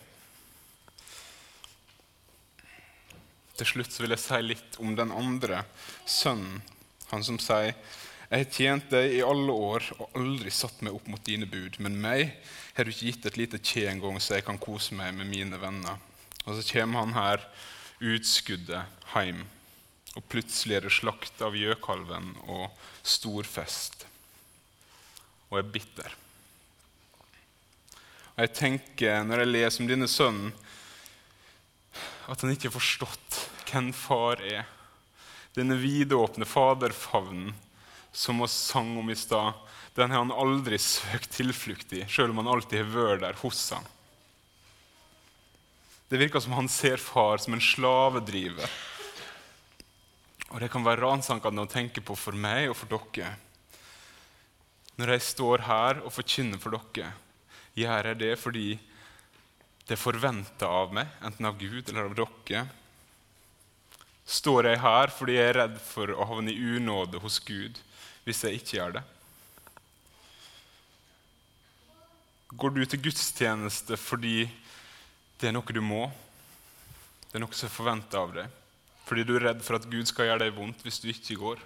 Til 3.55 3.71
slutt 3.71 4.01
vil 4.01 4.17
jeg 4.17 4.23
si 4.25 4.41
litt 4.43 4.81
om 4.83 4.97
den 4.99 5.13
andre 5.15 5.63
sønnen, 6.11 6.59
han 7.13 7.23
som 7.23 7.39
sier 7.39 7.77
jeg 8.35 8.41
har 8.41 8.51
tjent 8.51 8.87
deg 8.91 9.13
i 9.15 9.23
alle 9.23 9.53
år 9.53 9.85
og 9.95 10.17
aldri 10.19 10.51
satt 10.51 10.81
meg 10.83 10.97
opp 10.97 11.07
mot 11.13 11.23
dine 11.23 11.47
bud. 11.47 11.77
Men 11.85 12.01
meg 12.03 12.33
har 12.75 12.83
du 12.83 12.91
ikke 12.91 13.11
gitt 13.11 13.29
et 13.29 13.37
lite 13.39 13.61
kje 13.63 13.85
engang, 13.93 14.17
så 14.19 14.39
jeg 14.39 14.47
kan 14.49 14.59
kose 14.59 14.97
meg 14.99 15.13
med 15.15 15.29
mine 15.31 15.61
venner. 15.61 16.01
Og 16.43 16.57
så 16.57 16.65
kommer 16.73 17.05
han 17.05 17.15
her 17.15 17.45
utskuddet 18.03 19.13
hjem, 19.13 19.45
og 20.19 20.27
plutselig 20.33 20.81
er 20.81 20.89
det 20.89 20.97
slakt 20.97 21.45
av 21.47 21.55
gjøkalven 21.55 22.33
og 22.49 22.67
storfest. 23.07 24.03
Og 25.53 25.61
er 25.61 25.73
bitter. 25.77 26.19
Og 28.35 28.42
jeg 28.42 28.55
tenker, 28.59 29.23
når 29.23 29.44
jeg 29.44 29.53
leser 29.53 29.85
om 29.85 29.90
denne 29.90 30.09
sønnen, 30.11 30.55
at 32.27 32.40
han 32.40 32.55
ikke 32.55 32.70
har 32.70 32.75
forstått 32.75 33.40
hvem 33.68 33.92
far 33.94 34.40
er. 34.42 34.64
Denne 35.55 35.77
vidåpne 35.79 36.49
faderfavnen 36.49 37.53
som 38.14 38.40
vi 38.42 38.49
sang 38.51 38.97
om 38.99 39.11
i 39.11 39.16
stad, 39.18 39.55
den 39.94 40.11
har 40.11 40.25
han 40.25 40.35
aldri 40.35 40.79
søkt 40.83 41.31
tilflukt 41.37 41.92
i, 41.94 42.03
sjøl 42.11 42.33
om 42.33 42.42
han 42.42 42.51
alltid 42.57 42.83
har 42.83 42.90
vært 42.90 43.23
der 43.23 43.38
hos 43.42 43.62
ham. 43.75 43.87
Det 46.11 46.18
virker 46.18 46.42
som 46.42 46.55
han 46.59 46.70
ser 46.70 46.99
far 47.03 47.38
som 47.42 47.55
en 47.55 47.62
slavedriver. 47.62 48.70
Og 50.51 50.61
det 50.62 50.70
kan 50.70 50.85
være 50.87 51.03
ransakende 51.03 51.64
å 51.64 51.70
tenke 51.70 52.03
på 52.05 52.14
for 52.18 52.38
meg 52.38 52.68
og 52.70 52.77
for 52.79 52.90
dere. 52.90 53.35
Når 54.99 55.14
jeg 55.14 55.27
står 55.27 55.64
her 55.66 56.03
og 56.05 56.14
forkynner 56.14 56.61
for 56.62 56.77
dere, 56.77 57.14
gjør 57.79 58.11
jeg 58.11 58.21
det 58.21 58.35
fordi 58.41 58.69
det 59.85 59.97
er 59.97 60.01
forventa 60.01 60.69
av 60.71 60.95
meg, 60.97 61.11
enten 61.21 61.49
av 61.49 61.59
Gud 61.61 61.91
eller 61.91 62.09
av 62.09 62.15
dere. 62.17 62.65
Står 64.25 64.71
jeg 64.71 64.81
her 64.81 65.13
fordi 65.13 65.37
jeg 65.37 65.51
er 65.51 65.59
redd 65.59 65.75
for 65.85 66.15
å 66.15 66.29
havne 66.31 66.55
i 66.55 66.71
unåde 66.79 67.21
hos 67.21 67.37
Gud 67.45 67.81
hvis 68.25 68.41
jeg 68.47 68.61
ikke 68.61 68.79
gjør 68.79 68.97
det? 68.97 69.05
Går 72.55 72.73
du 72.73 72.85
til 72.87 73.03
gudstjeneste 73.05 73.99
fordi 74.01 74.47
det 75.41 75.51
er 75.51 75.57
noe 75.57 75.77
du 75.77 75.83
må? 75.85 76.07
Det 77.29 77.37
er 77.37 77.43
noe 77.45 77.57
som 77.57 77.69
er 77.69 77.75
forventa 77.75 78.23
av 78.23 78.33
deg? 78.37 78.61
Fordi 79.05 79.25
du 79.27 79.35
er 79.37 79.49
redd 79.51 79.65
for 79.67 79.77
at 79.77 79.89
Gud 79.91 80.09
skal 80.09 80.31
gjøre 80.31 80.47
deg 80.47 80.57
vondt 80.57 80.85
hvis 80.87 81.03
du 81.03 81.11
ikke 81.13 81.37
går? 81.43 81.65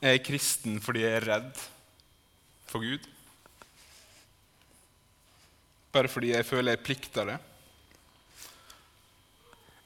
Jeg 0.00 0.16
er 0.16 0.24
kristen 0.24 0.80
fordi 0.84 1.06
jeg 1.06 1.16
er 1.20 1.28
redd 1.30 1.68
for 2.70 2.86
Gud? 2.86 3.06
Bare 5.90 6.10
fordi 6.10 6.30
jeg 6.30 6.46
føler 6.46 6.76
jeg 6.76 6.84
plikter 6.86 7.32
det? 7.32 7.38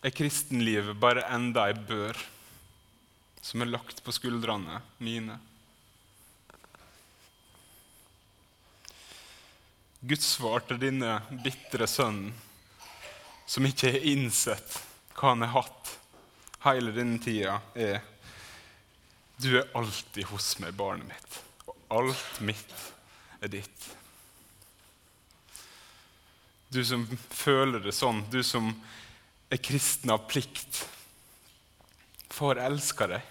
Er 0.04 0.12
kristenlivet 0.12 0.98
bare 1.00 1.24
enda 1.32 1.64
ei 1.70 1.76
bør 1.80 2.18
som 3.44 3.64
er 3.64 3.72
lagt 3.72 4.02
på 4.04 4.12
skuldrene 4.12 4.82
mine? 5.00 5.38
Guds 10.04 10.26
svar 10.34 10.60
til 10.68 10.76
denne 10.82 11.16
bitre 11.40 11.88
sønnen, 11.88 12.34
som 13.48 13.64
ikke 13.64 13.94
har 13.94 14.04
innsett 14.10 14.76
hva 15.16 15.30
han 15.30 15.46
har 15.46 15.54
hatt 15.54 15.94
hele 16.66 16.92
denne 16.92 17.16
tida, 17.24 17.60
er 17.72 18.02
Du 19.40 19.56
er 19.56 19.72
alltid 19.74 20.28
hos 20.28 20.52
meg, 20.60 20.76
barnet 20.76 21.08
mitt, 21.08 21.38
alt 21.94 22.40
mitt 22.44 22.74
er 23.44 23.52
ditt. 23.52 23.90
Du 26.74 26.80
som 26.86 27.04
føler 27.30 27.82
det 27.84 27.94
sånn, 27.94 28.24
du 28.32 28.40
som 28.42 28.72
er 29.52 29.60
kristen 29.62 30.10
av 30.10 30.24
plikt. 30.30 30.80
Far 32.34 32.58
elsker 32.58 33.14
deg. 33.14 33.30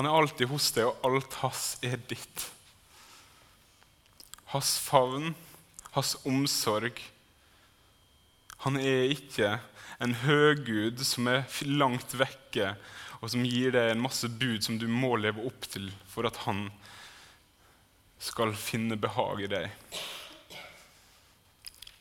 Han 0.00 0.08
er 0.08 0.16
alltid 0.16 0.48
hos 0.50 0.70
deg, 0.74 0.88
og 0.88 1.06
alt 1.06 1.36
hans 1.42 1.64
er 1.86 2.00
ditt. 2.10 2.46
Hans 4.50 4.72
favn, 4.82 5.34
hans 5.94 6.16
omsorg. 6.26 6.98
Han 8.64 8.76
er 8.76 9.12
ikke 9.14 9.54
en 10.00 10.14
høgud 10.22 11.00
som 11.04 11.28
er 11.32 11.46
langt 11.68 12.12
vekke, 12.16 12.74
og 13.20 13.32
som 13.32 13.44
gir 13.44 13.72
deg 13.76 13.92
en 13.92 14.02
masse 14.04 14.28
bud 14.28 14.64
som 14.64 14.78
du 14.80 14.86
må 14.88 15.14
leve 15.20 15.44
opp 15.48 15.68
til 15.68 15.90
for 16.08 16.28
at 16.28 16.42
han 16.46 16.66
skal 18.20 18.52
finne 18.56 19.00
behag 19.00 19.44
i 19.44 19.50
deg. 19.50 19.70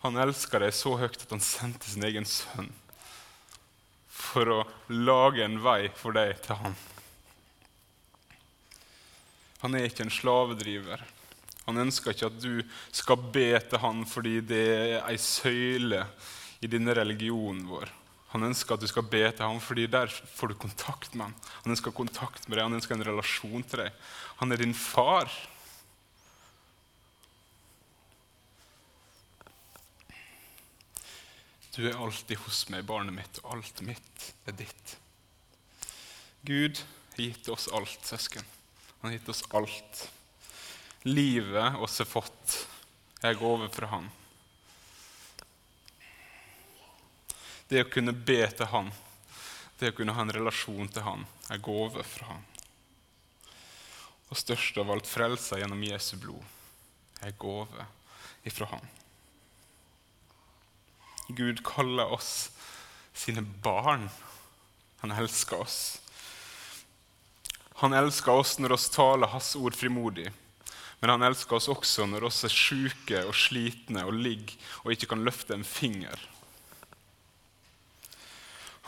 Han 0.03 0.19
elska 0.19 0.61
deg 0.63 0.75
så 0.75 0.95
høyt 0.99 1.19
at 1.19 1.31
han 1.31 1.43
sendte 1.43 1.91
sin 1.91 2.05
egen 2.07 2.27
sønn 2.27 2.71
for 4.19 4.51
å 4.51 4.59
lage 4.91 5.43
en 5.45 5.59
vei 5.63 5.89
for 5.95 6.15
deg 6.15 6.37
til 6.43 6.59
han. 6.59 6.75
Han 9.63 9.75
er 9.75 9.87
ikke 9.87 10.05
en 10.05 10.13
slavedriver. 10.13 11.03
Han 11.65 11.83
ønsker 11.83 12.15
ikke 12.15 12.29
at 12.31 12.39
du 12.39 12.61
skal 12.95 13.19
be 13.33 13.51
til 13.59 13.83
han 13.83 14.05
fordi 14.07 14.39
det 14.43 14.65
er 14.75 14.93
ei 15.03 15.17
søyle 15.19 16.05
i 16.59 16.69
denne 16.71 16.95
religionen 16.95 17.65
vår. 17.69 17.91
Han 18.29 18.45
ønsker 18.45 18.75
at 18.75 18.83
du 18.83 18.89
skal 18.89 19.07
be 19.09 19.23
til 19.25 19.41
ham 19.41 19.61
fordi 19.63 19.87
der 19.89 20.11
får 20.11 20.51
du 20.51 20.59
kontakt 20.61 21.15
med 21.15 21.29
ham. 21.29 21.37
Han 21.63 21.73
ønsker 21.73 21.95
kontakt 21.95 22.45
med 22.45 22.57
deg, 22.57 22.67
han 22.67 22.77
ønsker 22.77 22.97
en 22.97 23.07
relasjon 23.07 23.65
til 23.65 23.85
deg. 23.85 24.03
Han 24.41 24.53
er 24.53 24.61
din 24.61 24.75
far. 24.77 25.31
Du 31.73 31.85
er 31.87 31.97
alltid 31.97 32.37
hos 32.43 32.65
meg, 32.69 32.83
barnet 32.85 33.15
mitt, 33.15 33.41
og 33.41 33.55
alt 33.55 33.81
mitt 33.87 34.29
er 34.49 34.57
ditt. 34.59 34.95
Gud 36.45 36.81
har 37.15 37.23
gitt 37.23 37.49
oss 37.51 37.69
alt, 37.73 38.01
søsken. 38.05 38.45
Han 38.99 39.09
har 39.09 39.17
gitt 39.17 39.31
oss 39.31 39.45
alt. 39.55 40.05
Livet 41.07 41.79
oss 41.79 42.01
har 42.03 42.09
fått, 42.09 42.55
jeg 43.23 43.39
går 43.39 43.53
over 43.55 43.71
fra 43.71 43.87
Han. 43.95 44.09
Det 47.69 47.83
å 47.83 47.89
kunne 47.93 48.13
be 48.13 48.41
til 48.49 48.69
Han, 48.71 48.89
det 49.77 49.91
å 49.91 49.97
kunne 49.99 50.15
ha 50.17 50.23
en 50.25 50.33
relasjon 50.33 50.89
til 50.89 51.05
Han, 51.05 51.25
er 51.53 51.61
gave 51.63 52.03
fra 52.03 52.31
Han. 52.31 52.47
Og 54.29 54.37
størst 54.37 54.77
av 54.81 54.89
alt 54.93 55.09
frelsa 55.09 55.59
gjennom 55.61 55.83
Jesu 55.85 56.15
blod 56.21 56.41
er 57.25 57.37
gave 57.37 57.85
ifra 58.49 58.71
Han. 58.73 58.89
Gud 61.29 61.61
kaller 61.65 62.09
oss 62.09 62.49
sine 63.13 63.43
barn. 63.61 64.09
Han 65.03 65.13
elsker 65.13 65.61
oss. 65.61 65.99
Han 67.83 67.93
elsker 67.93 68.33
oss 68.33 68.57
når 68.59 68.73
vi 68.73 68.93
taler 68.95 69.29
Hans 69.31 69.53
ord 69.55 69.77
frimodig. 69.77 70.31
Men 70.99 71.13
han 71.13 71.23
elsker 71.29 71.55
oss 71.55 71.69
også 71.71 72.09
når 72.09 72.25
vi 72.25 72.31
er 72.49 72.51
syke 72.51 73.21
og 73.23 73.37
slitne 73.37 74.03
og 74.07 74.17
ligger 74.19 74.57
og 74.83 74.91
ikke 74.95 75.13
kan 75.13 75.23
løfte 75.23 75.55
en 75.55 75.63
finger. 75.63 76.17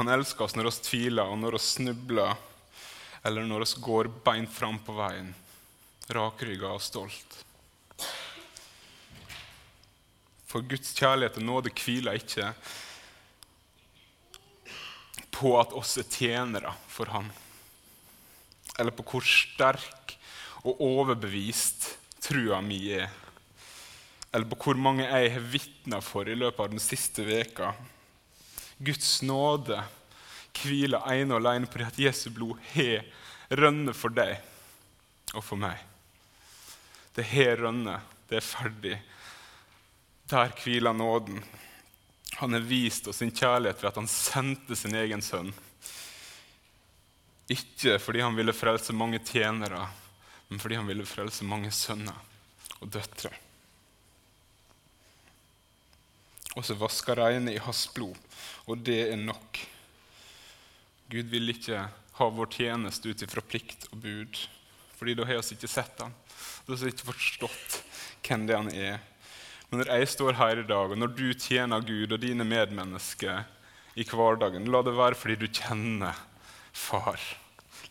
Han 0.02 0.10
elsker 0.10 0.48
oss 0.48 0.56
når 0.58 0.66
vi 0.66 0.78
tviler 0.82 1.30
og 1.30 1.38
når 1.38 1.54
vi 1.54 1.60
snubler, 1.62 2.32
eller 3.22 3.44
når 3.46 3.68
vi 3.68 3.82
går 3.86 4.08
beint 4.26 4.50
fram 4.50 4.80
på 4.82 4.96
veien, 4.98 5.28
rakrygga 6.10 6.72
og 6.74 6.82
stolt. 6.82 7.36
For 10.50 10.66
Guds 10.66 10.96
kjærlighet 10.98 11.38
og 11.38 11.46
nåde 11.46 11.74
hviler 11.84 12.18
ikke 12.18 12.50
på 15.38 15.54
at 15.62 15.78
oss 15.78 15.94
er 16.02 16.10
tjenere 16.10 16.74
for 16.90 17.14
Han, 17.14 17.30
eller 18.82 18.98
på 18.98 19.06
hvor 19.06 19.30
sterk 19.38 20.18
og 20.66 20.82
overbevist 20.82 21.92
trua 22.26 22.58
mi 22.66 22.88
er, 22.98 23.06
eller 24.34 24.50
på 24.50 24.64
hvor 24.66 24.82
mange 24.82 25.06
jeg 25.06 25.38
har 25.38 25.50
vitna 25.54 26.02
for 26.02 26.26
i 26.26 26.42
løpet 26.42 26.66
av 26.66 26.74
den 26.74 26.82
siste 26.82 27.30
veka. 27.30 27.76
Guds 28.82 29.22
nåde 29.22 29.78
hviler 30.58 31.06
ene 31.14 31.36
og 31.36 31.44
alene 31.44 31.70
på 31.70 31.80
det 31.80 31.92
at 31.92 32.00
Jesu 32.02 32.30
blod 32.34 32.60
har 32.74 33.06
rønne 33.52 33.94
for 33.96 34.14
deg, 34.16 34.40
og 35.36 35.44
for 35.46 35.60
meg. 35.60 35.78
Det 37.16 37.28
har 37.34 37.60
rønne, 37.62 38.00
Det 38.32 38.38
er 38.40 38.48
ferdig. 38.48 38.98
Der 40.32 40.54
hviler 40.64 40.94
nåden. 40.94 41.44
Han 42.40 42.54
har 42.54 42.64
vist 42.64 43.08
oss 43.08 43.18
sin 43.20 43.32
kjærlighet 43.32 43.82
ved 43.82 43.90
at 43.90 43.98
han 44.00 44.08
sendte 44.08 44.76
sin 44.80 44.96
egen 44.96 45.22
sønn. 45.22 45.52
Ikke 47.52 47.98
fordi 48.00 48.24
han 48.24 48.38
ville 48.40 48.56
frelse 48.56 48.96
mange 48.96 49.20
tjenere, 49.20 49.84
men 50.48 50.64
fordi 50.64 50.80
han 50.80 50.88
ville 50.88 51.06
frelse 51.06 51.44
mange 51.44 51.74
sønner 51.76 52.16
og 52.80 52.88
døtre. 52.96 53.34
Og 56.58 56.66
så 56.68 56.76
vasker 56.76 57.20
reine 57.22 57.54
i 57.54 57.62
hans 57.64 57.86
blod, 57.96 58.18
og 58.68 58.82
det 58.84 59.00
er 59.14 59.20
nok. 59.20 59.60
Gud 61.12 61.30
vil 61.32 61.54
ikke 61.54 61.86
ha 62.18 62.28
vår 62.36 62.50
tjeneste 62.52 63.12
ut 63.12 63.24
ifra 63.24 63.44
plikt 63.44 63.88
og 63.92 64.02
bud, 64.04 64.42
fordi 65.00 65.16
da 65.18 65.28
har 65.28 65.40
vi 65.40 65.56
ikke 65.56 65.72
sett 65.72 66.04
ham. 66.04 66.12
Da 66.68 66.76
har 66.76 66.84
vi 66.84 66.92
ikke 66.94 67.10
forstått 67.14 67.80
hvem 68.28 68.46
det 68.48 68.60
han 68.60 68.70
er. 68.72 69.00
Men 69.72 69.82
når 69.82 69.94
jeg 69.96 70.12
står 70.12 70.36
her 70.36 70.60
i 70.60 70.68
dag, 70.68 70.92
og 70.92 71.00
når 71.00 71.14
du 71.16 71.28
tjener 71.32 71.84
Gud 71.88 72.12
og 72.12 72.20
dine 72.20 72.44
medmennesker 72.44 73.46
i 73.96 74.04
hverdagen, 74.08 74.68
la 74.68 74.82
det 74.84 74.96
være 74.98 75.16
fordi 75.16 75.38
du 75.40 75.48
kjenner 75.48 76.18
far. 76.76 77.20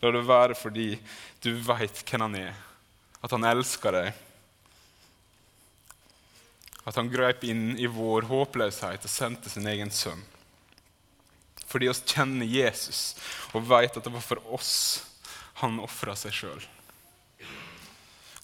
La 0.01 0.11
det 0.13 0.21
være 0.27 0.57
fordi 0.57 0.93
du 1.41 1.55
veit 1.65 2.03
hvem 2.05 2.27
han 2.27 2.37
er, 2.37 2.53
at 3.21 3.33
han 3.33 3.49
elsker 3.49 3.97
deg. 3.97 4.21
At 6.87 6.97
han 6.97 7.11
grep 7.13 7.43
inn 7.45 7.75
i 7.77 7.89
vår 7.89 8.25
håpløshet 8.29 9.05
og 9.05 9.11
sendte 9.11 9.51
sin 9.53 9.67
egen 9.69 9.91
sønn. 9.93 10.23
Fordi 11.71 11.87
oss 11.91 12.03
kjenner 12.07 12.47
Jesus 12.49 13.15
og 13.55 13.67
veit 13.69 13.95
at 13.95 14.03
det 14.03 14.13
var 14.13 14.25
for 14.25 14.41
oss 14.57 14.73
han 15.61 15.79
ofra 15.83 16.15
seg 16.17 16.33
sjøl. 16.35 16.63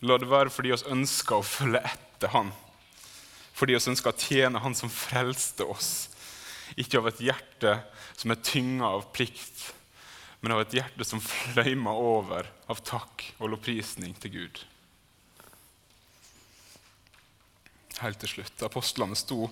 La 0.06 0.20
det 0.22 0.30
være 0.30 0.54
fordi 0.54 0.72
oss 0.76 0.86
ønsker 0.86 1.40
å 1.40 1.46
følge 1.46 1.82
etter 1.90 2.32
han. 2.36 2.52
Fordi 3.58 3.76
oss 3.76 3.90
ønsker 3.90 4.14
å 4.14 4.22
tjene 4.22 4.62
han 4.62 4.78
som 4.78 4.94
frelste 4.94 5.66
oss. 5.66 5.92
Ikke 6.78 7.02
av 7.02 7.10
et 7.10 7.24
hjerte 7.26 7.80
som 8.14 8.32
er 8.34 8.44
tynga 8.46 8.92
av 9.00 9.08
plikt, 9.16 9.72
men 10.42 10.54
av 10.54 10.62
et 10.62 10.76
hjerte 10.78 11.06
som 11.08 11.24
fløymer 11.24 11.98
over 11.98 12.50
av 12.70 12.84
takk 12.86 13.26
og 13.40 13.56
lovprisning 13.56 14.14
til 14.22 14.36
Gud. 14.36 14.62
Helt 18.04 18.20
til 18.22 18.38
slutt. 18.38 18.62
Apostlene 18.66 19.18
sto 19.18 19.48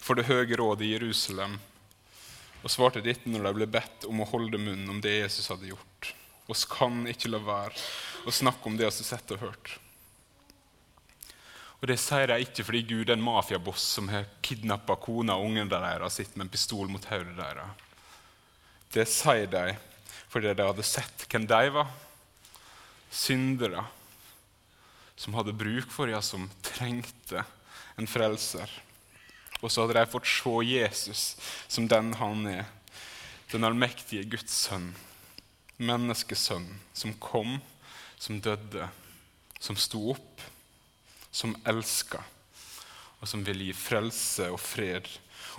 for 0.00 0.16
det 0.16 0.28
høye 0.30 0.56
rådet 0.56 0.86
i 0.86 0.94
Jerusalem 0.94 1.58
og 2.60 2.72
svarte 2.72 3.00
dette 3.04 3.28
når 3.28 3.46
de 3.46 3.52
ble 3.56 3.68
bedt 3.72 4.06
om 4.08 4.20
å 4.20 4.28
holde 4.28 4.60
munn 4.60 4.88
om 4.92 4.98
det 5.00 5.18
Jesus 5.22 5.48
hadde 5.52 5.70
gjort. 5.70 6.10
Oss 6.50 6.66
kan 6.68 7.06
ikke 7.08 7.30
la 7.30 7.40
være 7.44 7.76
å 8.28 8.34
snakke 8.34 8.68
om 8.68 8.76
det 8.76 8.84
vi 8.84 8.90
har 8.90 9.12
sett 9.12 9.32
og 9.36 9.44
hørt. 9.44 9.76
Og 11.80 11.88
Det 11.88 11.96
sier 11.96 12.28
de 12.28 12.36
ikke 12.44 12.64
fordi 12.66 12.82
Gud 12.84 13.08
er 13.08 13.16
en 13.16 13.24
mafiaboss 13.24 13.86
som 13.96 14.10
har 14.12 14.28
kidnappa 14.44 14.98
kona 15.00 15.38
og 15.38 15.48
ungen 15.48 15.70
deres 15.72 16.04
og 16.04 16.12
sitter 16.12 16.36
med 16.36 16.48
en 16.48 16.52
pistol 16.52 16.90
mot 16.92 17.06
hodet 17.08 17.36
deres. 17.38 17.86
Det 18.92 19.06
sier 19.08 19.48
de 19.48 19.64
fordi 20.30 20.52
de 20.54 20.66
hadde 20.66 20.86
sett 20.86 21.24
hvem 21.30 21.46
de 21.48 21.62
var. 21.72 21.88
Syndere 23.10 23.86
som 25.16 25.34
hadde 25.36 25.56
bruk 25.56 25.88
for 25.92 26.08
ja, 26.08 26.20
som 26.24 26.46
trengte 26.64 27.42
en 27.98 28.10
frelser. 28.10 28.70
Og 29.60 29.70
så 29.70 29.84
hadde 29.84 29.98
de 29.98 30.12
fått 30.12 30.28
se 30.30 30.54
Jesus 30.66 31.24
som 31.68 31.88
den 31.90 32.14
han 32.20 32.46
er, 32.48 32.64
den 33.50 33.66
allmektige 33.66 34.28
Guds 34.30 34.54
sønn, 34.66 34.92
menneskesønn, 35.80 36.68
som 36.94 37.16
kom, 37.18 37.58
som 38.20 38.40
døde, 38.44 38.86
som 39.60 39.76
sto 39.76 40.10
opp 40.14 40.48
som 41.30 41.54
elska, 41.64 42.22
og 43.20 43.28
som 43.28 43.44
vil 43.46 43.62
gi 43.68 43.74
frelse 43.76 44.48
og 44.50 44.58
fred 44.60 45.06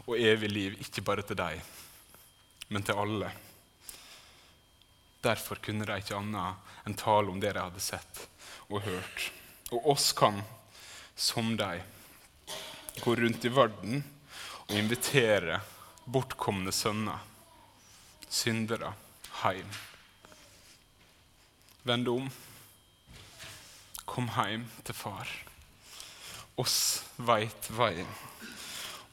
og 0.08 0.18
evig 0.18 0.50
liv, 0.52 0.76
ikke 0.82 1.04
bare 1.06 1.26
til 1.26 1.40
deg, 1.40 1.62
men 2.72 2.84
til 2.84 3.00
alle. 3.00 3.32
Derfor 5.22 5.62
kunne 5.64 5.86
de 5.86 6.00
ikke 6.02 6.18
annet 6.18 6.88
enn 6.88 6.98
tale 6.98 7.32
om 7.32 7.40
det 7.42 7.54
de 7.54 7.62
hadde 7.62 7.84
sett 7.84 8.24
og 8.70 8.82
hørt. 8.88 9.28
Og 9.72 9.92
oss 9.94 10.10
kan, 10.18 10.42
som 11.16 11.54
deg, 11.60 11.84
gå 13.00 13.16
rundt 13.16 13.46
i 13.46 13.52
verden 13.54 14.04
og 14.68 14.76
invitere 14.76 15.62
bortkomne 16.12 16.72
sønner, 16.76 17.22
syndere, 18.30 18.94
hjem. 19.42 19.72
Vend 21.88 22.12
om. 22.12 22.28
Kom 24.06 24.28
hjem 24.36 24.68
til 24.84 24.98
far. 24.98 25.30
Oss 26.60 26.78
veit 27.18 27.72
veien. 27.74 28.10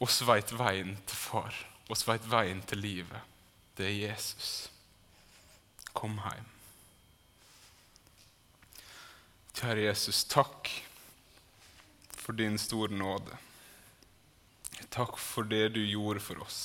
Oss 0.02 0.20
veit 0.26 0.52
veien 0.58 0.96
til 1.06 1.16
far. 1.16 1.54
Oss 1.88 2.04
veit 2.08 2.26
veien 2.28 2.60
til 2.68 2.82
livet. 2.82 3.34
Det 3.78 3.86
er 3.86 3.96
Jesus. 4.10 4.68
Kom 5.96 6.18
hjem. 6.26 6.54
Kjære 9.58 9.88
Jesus, 9.88 10.22
takk 10.30 10.68
for 12.14 12.36
din 12.38 12.58
store 12.58 12.94
nåde. 12.94 13.38
Takk 14.86 15.18
for 15.20 15.48
det 15.48 15.74
du 15.74 15.82
gjorde 15.82 16.22
for 16.22 16.42
oss. 16.44 16.60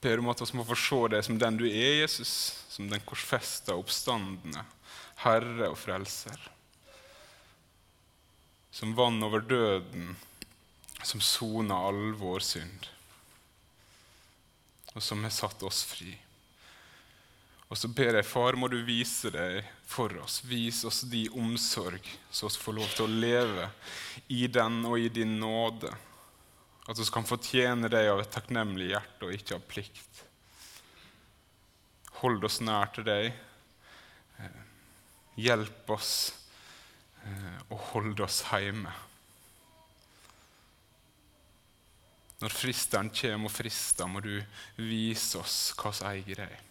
Ber 0.00 0.22
om 0.22 0.30
at 0.30 0.40
vi 0.40 0.56
må 0.56 0.64
få 0.66 0.76
se 0.78 1.00
deg 1.12 1.24
som 1.26 1.38
den 1.40 1.58
du 1.58 1.66
er, 1.68 2.02
Jesus, 2.04 2.32
som 2.70 2.88
den 2.90 3.02
korsfesta 3.06 3.76
oppstandende, 3.76 4.62
Herre 5.24 5.72
og 5.72 5.78
Frelser 5.80 6.48
som 8.78 8.94
vann 8.94 9.22
over 9.22 9.40
døden, 9.40 10.16
som 11.02 11.20
sona 11.20 11.74
all 11.88 12.12
vår 12.14 12.44
synd, 12.46 12.84
og 14.94 15.02
som 15.02 15.24
har 15.26 15.34
satt 15.34 15.64
oss 15.66 15.80
fri. 15.88 16.12
Og 17.66 17.74
så 17.80 17.90
ber 17.90 18.20
jeg, 18.20 18.26
far, 18.28 18.54
må 18.54 18.68
du 18.70 18.78
vise 18.86 19.32
deg 19.34 19.66
for 19.88 20.12
oss. 20.22 20.42
Vis 20.44 20.82
oss 20.88 21.02
de 21.08 21.24
omsorg, 21.32 22.04
så 22.30 22.50
vi 22.50 22.62
får 22.64 22.76
lov 22.76 22.94
til 22.94 23.06
å 23.06 23.20
leve 23.26 23.68
i 24.28 24.44
den 24.52 24.82
og 24.88 24.98
i 25.00 25.08
din 25.12 25.38
nåde. 25.40 25.92
At 26.88 26.98
vi 27.00 27.08
kan 27.12 27.28
fortjene 27.28 27.90
deg 27.92 28.08
av 28.12 28.22
et 28.22 28.32
takknemlig 28.32 28.92
hjerte 28.92 29.28
og 29.28 29.36
ikke 29.36 29.58
av 29.58 29.68
plikt. 29.68 30.24
Hold 32.22 32.44
oss 32.48 32.62
nær 32.64 32.90
til 32.94 33.06
deg. 33.06 33.30
Eh, 34.40 34.60
hjelp 35.38 35.94
oss 35.94 36.12
Eh, 37.28 37.60
og 37.72 37.78
hold 37.92 38.20
oss 38.24 38.42
hjemme. 38.52 38.92
Når 42.38 42.54
fristeren 42.54 43.10
kommer 43.10 43.50
og 43.50 43.54
frister, 43.54 44.06
må 44.06 44.22
du 44.22 44.36
vise 44.78 45.40
oss 45.40 45.72
hva 45.78 45.92
som 45.94 46.10
eier 46.12 46.44
deg. 46.44 46.67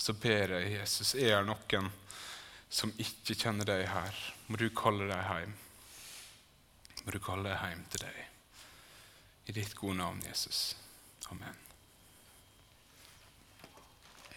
Så 0.00 0.14
ber 0.16 0.54
jeg 0.56 0.72
Jesus, 0.78 1.14
er 1.14 1.34
det 1.36 1.48
noen 1.50 1.90
som 2.72 2.92
ikke 3.02 3.36
kjenner 3.36 3.68
deg 3.68 3.84
her, 3.90 4.20
må 4.48 4.56
du 4.56 4.70
kalle 4.72 5.10
deg 5.10 5.26
hjem. 5.28 5.56
Må 7.04 7.12
du 7.12 7.20
kalle 7.20 7.50
deg 7.50 7.64
hjem 7.66 7.82
til 7.92 8.06
deg. 8.06 8.20
I 9.50 9.56
ditt 9.60 9.74
gode 9.76 9.98
navn, 10.00 10.22
Jesus. 10.24 10.70
Amen. 11.28 11.69